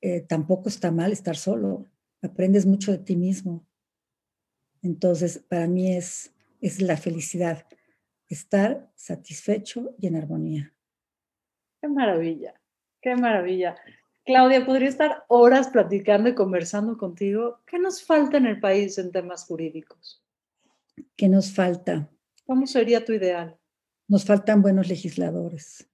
[0.00, 1.86] eh, tampoco está mal estar solo.
[2.20, 3.64] Aprendes mucho de ti mismo.
[4.82, 7.64] Entonces, para mí es, es la felicidad
[8.34, 10.74] estar satisfecho y en armonía.
[11.80, 12.60] Qué maravilla,
[13.00, 13.76] qué maravilla.
[14.24, 17.60] Claudia, podría estar horas platicando y conversando contigo.
[17.66, 20.22] ¿Qué nos falta en el país en temas jurídicos?
[21.16, 22.08] ¿Qué nos falta?
[22.46, 23.58] ¿Cómo sería tu ideal?
[24.06, 25.88] Nos faltan buenos legisladores.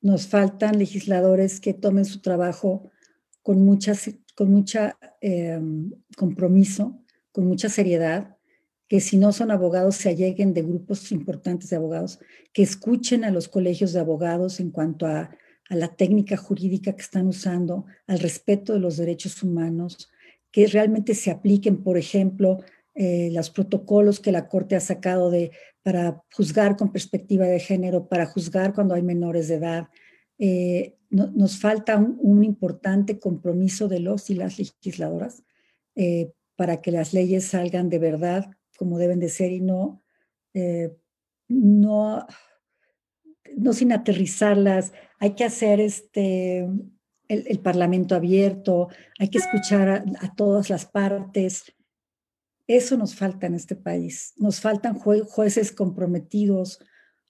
[0.00, 2.90] Nos faltan legisladores que tomen su trabajo
[3.42, 7.02] con, muchas, con mucha em, compromiso,
[7.32, 8.37] con mucha seriedad,
[8.88, 12.18] que si no son abogados se alleguen de grupos importantes de abogados,
[12.52, 15.30] que escuchen a los colegios de abogados en cuanto a,
[15.70, 20.08] la técnica jurídica que están usando, al respeto de los derechos humanos,
[20.50, 22.64] que realmente se apliquen, por ejemplo,
[22.94, 25.50] eh, los protocolos que la Corte ha sacado de,
[25.82, 29.88] para juzgar con perspectiva de género, para juzgar cuando hay menores de edad.
[30.38, 35.42] Eh, nos falta un, importante compromiso de los y las legisladoras
[35.96, 40.04] eh, para que las leyes salgan de verdad como deben de ser y no,
[41.48, 42.26] no,
[43.56, 44.92] no sin aterrizarlas.
[45.18, 46.68] Hay que hacer este,
[47.26, 51.74] el, Parlamento abierto, hay que escuchar a todas las partes.
[52.68, 54.32] Eso nos falta en este país.
[54.36, 56.78] Nos faltan jueces comprometidos,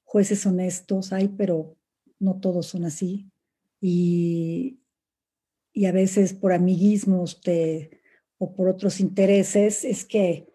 [0.04, 1.78] jueces honestos, hay, pero
[2.18, 3.30] no todos son así.
[3.80, 4.80] Y,
[5.72, 7.40] y a veces por amiguismos
[8.36, 10.47] o por otros intereses es que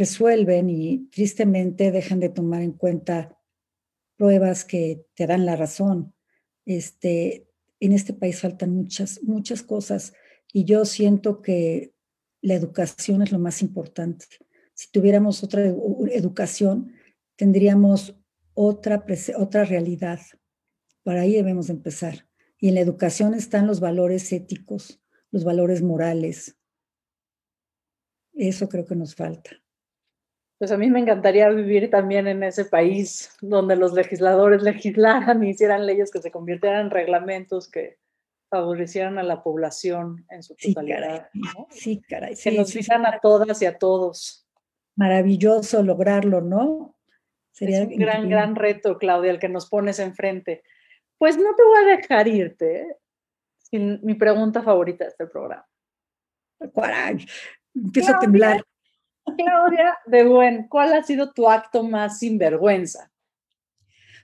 [0.00, 3.38] resuelven y tristemente dejan de tomar en cuenta
[4.16, 6.14] pruebas que te dan la razón.
[6.64, 7.46] Este,
[7.80, 10.14] en este país faltan muchas, muchas cosas
[10.52, 11.94] y yo siento que
[12.40, 14.24] la educación es lo más importante.
[14.72, 15.62] Si tuviéramos otra
[16.10, 16.94] educación,
[17.36, 18.16] tendríamos
[18.54, 19.04] otra,
[19.36, 20.20] otra realidad.
[21.02, 22.26] Para ahí debemos empezar.
[22.58, 26.56] Y en la educación están los valores éticos, los valores morales.
[28.32, 29.50] Eso creo que nos falta.
[30.60, 35.48] Pues a mí me encantaría vivir también en ese país donde los legisladores legislaran y
[35.48, 37.96] hicieran leyes que se convirtieran en reglamentos que
[38.50, 41.30] favorecieran a la población en su totalidad.
[41.70, 42.34] Sí, caray.
[42.34, 44.46] que nos fijan a todas y a todos.
[44.96, 46.94] Maravilloso lograrlo, ¿no?
[47.52, 50.62] Sería un gran, gran reto, Claudia, el que nos pones enfrente.
[51.16, 52.96] Pues no te voy a dejar irte ¿eh?
[53.56, 55.66] sin mi pregunta favorita de este programa.
[56.74, 57.24] Caray,
[57.74, 58.62] empiezo a temblar.
[59.36, 63.10] Claudia de Buen, ¿cuál ha sido tu acto más sinvergüenza?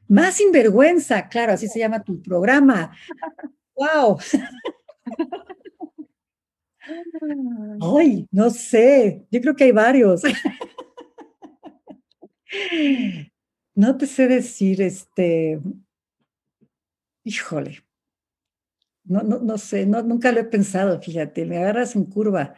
[0.08, 2.92] Más sinvergüenza, claro, así se llama tu programa.
[3.74, 4.18] ¡Wow!
[7.98, 10.22] Ay, no sé, yo creo que hay varios.
[13.74, 15.60] No te sé decir, este,
[17.24, 17.82] híjole,
[19.04, 22.54] no, no, no sé, no, nunca lo he pensado, fíjate, me agarras en curva.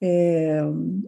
[0.00, 1.04] Em,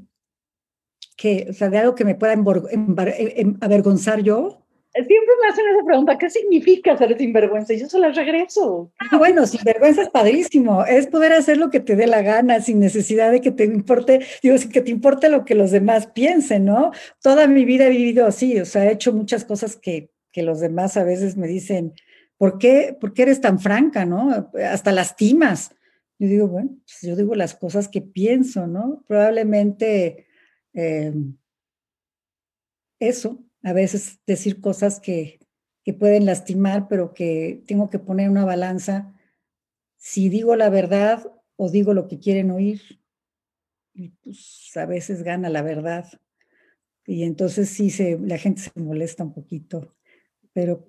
[1.22, 4.58] que, o sea, de algo que me pueda em, avergonzar yo.
[4.92, 7.72] Siempre me hacen esa pregunta, ¿qué significa ser sinvergüenza?
[7.72, 8.90] Y yo se la regreso.
[8.98, 12.80] Ah, bueno, sinvergüenza es padrísimo, es poder hacer lo que te dé la gana sin
[12.80, 16.64] necesidad de que te importe, digo, sin que te importe lo que los demás piensen,
[16.64, 16.90] ¿no?
[17.22, 20.58] Toda mi vida he vivido así, o sea, he hecho muchas cosas que, que los
[20.58, 21.92] demás a veces me dicen,
[22.36, 24.50] ¿por qué, ¿por qué eres tan franca, no?
[24.68, 25.70] Hasta lastimas.
[26.18, 29.04] Yo digo, bueno, pues yo digo las cosas que pienso, ¿no?
[29.06, 30.26] Probablemente
[30.74, 31.12] eh,
[32.98, 35.40] eso, a veces decir cosas que,
[35.84, 39.14] que pueden lastimar, pero que tengo que poner una balanza
[39.96, 43.00] si digo la verdad o digo lo que quieren oír.
[43.94, 46.06] Y pues a veces gana la verdad.
[47.06, 49.94] Y entonces sí se, la gente se molesta un poquito.
[50.52, 50.88] Pero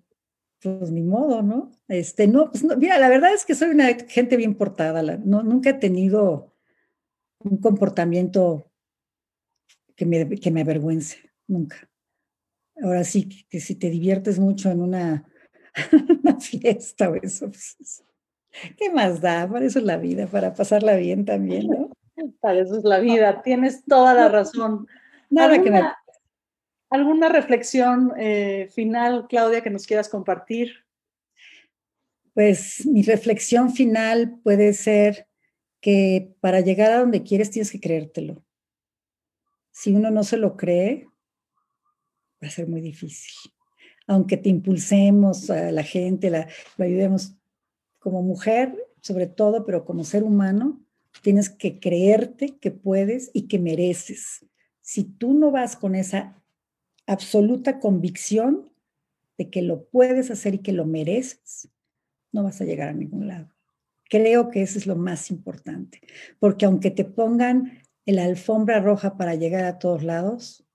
[0.62, 1.72] pues ni modo, ¿no?
[1.88, 5.02] Este, no, pues mira, la verdad es que soy una gente bien portada.
[5.18, 6.56] no, nunca he tenido
[7.40, 8.73] un comportamiento
[9.96, 11.18] que me, que me avergüence,
[11.48, 11.90] nunca.
[12.82, 15.26] Ahora sí, que si te diviertes mucho en una,
[16.40, 18.04] fiesta o eso, pues,
[18.78, 19.48] ¿qué más da?
[19.48, 21.90] Para eso es la vida, para pasarla bien también, ¿no?
[22.42, 24.88] Para eso es la vida, tienes toda la razón.
[25.32, 25.82] Nada que me...
[26.92, 30.86] ¿Alguna reflexión eh, final, Claudia, que nos quieras compartir?
[32.36, 35.28] Pues mi reflexión final puede ser
[35.82, 38.44] que para llegar a donde quieres tienes que creértelo.
[39.84, 41.10] Si uno no se lo cree,
[42.42, 43.52] va a ser muy difícil.
[44.08, 47.36] Aunque te impulsemos a la gente, la, lo ayudemos
[48.00, 50.82] como mujer, sobre todo, pero como ser humano,
[51.22, 54.46] tienes que creerte que puedes y que mereces.
[54.80, 56.42] Si tú no vas con esa
[57.06, 58.72] absoluta convicción
[59.38, 61.68] de que lo puedes hacer y que lo mereces,
[62.32, 63.54] no vas a llegar a ningún lado.
[64.10, 66.00] Creo que eso es lo más importante,
[66.40, 70.66] porque aunque te pongan la alfombra roja para llegar a todos lados,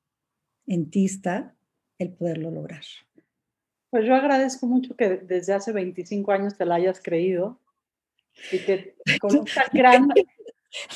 [0.66, 1.55] en ti está
[1.99, 2.83] el poderlo lograr.
[3.91, 7.61] Pues yo agradezco mucho que desde hace 25 años te la hayas creído
[8.53, 10.09] y que con esta gran,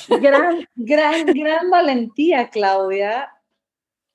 [0.07, 3.29] gran, gran, gran valentía, Claudia,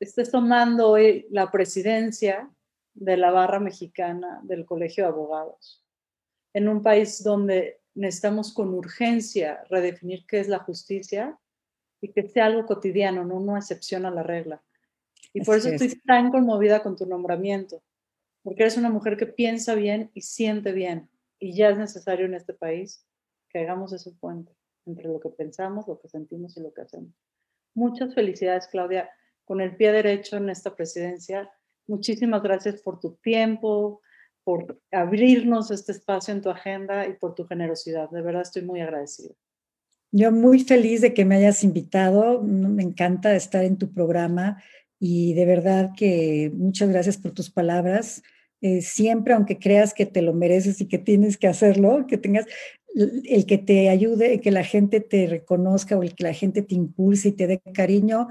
[0.00, 2.50] estés tomando hoy la presidencia
[2.94, 5.84] de la barra mexicana del Colegio de Abogados,
[6.54, 11.38] en un país donde necesitamos con urgencia redefinir qué es la justicia
[12.00, 14.62] y que sea algo cotidiano, no una excepción a la regla.
[15.32, 17.82] Y por eso estoy tan conmovida con tu nombramiento,
[18.42, 22.34] porque eres una mujer que piensa bien y siente bien, y ya es necesario en
[22.34, 23.04] este país
[23.48, 24.52] que hagamos ese puente
[24.86, 27.12] entre lo que pensamos, lo que sentimos y lo que hacemos.
[27.74, 29.10] Muchas felicidades, Claudia,
[29.44, 31.50] con el pie derecho en esta presidencia.
[31.86, 34.00] Muchísimas gracias por tu tiempo,
[34.44, 38.10] por abrirnos este espacio en tu agenda y por tu generosidad.
[38.10, 39.34] De verdad estoy muy agradecida.
[40.10, 42.42] Yo muy feliz de que me hayas invitado.
[42.42, 44.62] Me encanta estar en tu programa
[44.98, 48.22] y de verdad que muchas gracias por tus palabras.
[48.60, 52.46] Eh, siempre, aunque creas que te lo mereces y que tienes que hacerlo, que tengas
[52.94, 56.74] el que te ayude, que la gente te reconozca o el que la gente te
[56.74, 58.28] impulse y te dé cariño,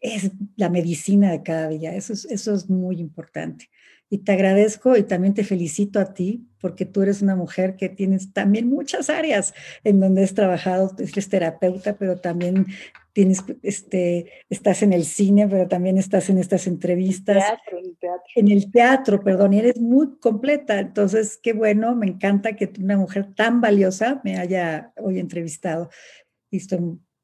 [0.00, 1.94] es la medicina de cada día.
[1.94, 3.68] Eso es, eso es muy importante.
[4.12, 7.88] Y te agradezco y también te felicito a ti porque tú eres una mujer que
[7.88, 9.54] tienes también muchas áreas
[9.84, 12.66] en donde has trabajado, eres terapeuta, pero también
[13.12, 17.36] tienes, este, estás en el cine, pero también estás en estas entrevistas.
[17.36, 18.24] Teatro, en, el teatro.
[18.34, 20.78] en el teatro, perdón, y eres muy completa.
[20.78, 25.88] Entonces, qué bueno, me encanta que una mujer tan valiosa me haya hoy entrevistado
[26.50, 26.80] y estoy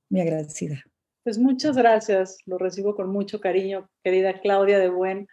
[0.09, 0.82] muy agradecida.
[1.24, 5.26] Pues muchas gracias, lo recibo con mucho cariño, querida Claudia de Buen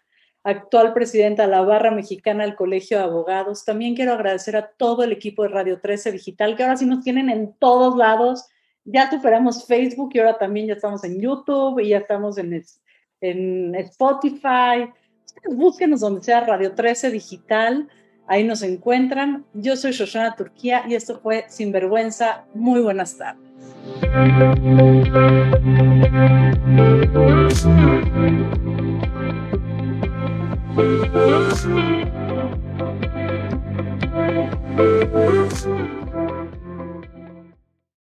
[0.44, 3.64] actual presidenta de la Barra Mexicana del Colegio de Abogados.
[3.66, 7.04] También quiero agradecer a todo el equipo de Radio 13 Digital, que ahora sí nos
[7.04, 8.48] tienen en todos lados.
[8.86, 12.62] Ya superamos Facebook y ahora también ya estamos en YouTube y ya estamos en,
[13.22, 14.90] en Spotify.
[15.26, 17.88] Ustedes búsquenos donde sea Radio 13 Digital.
[18.28, 19.46] Ahí nos encuentran.
[19.54, 22.46] Yo soy Shoshana Turquía y esto fue Sinvergüenza.
[22.54, 23.44] Muy buenas tardes.
[30.76, 31.66] Thank
[35.66, 36.03] you.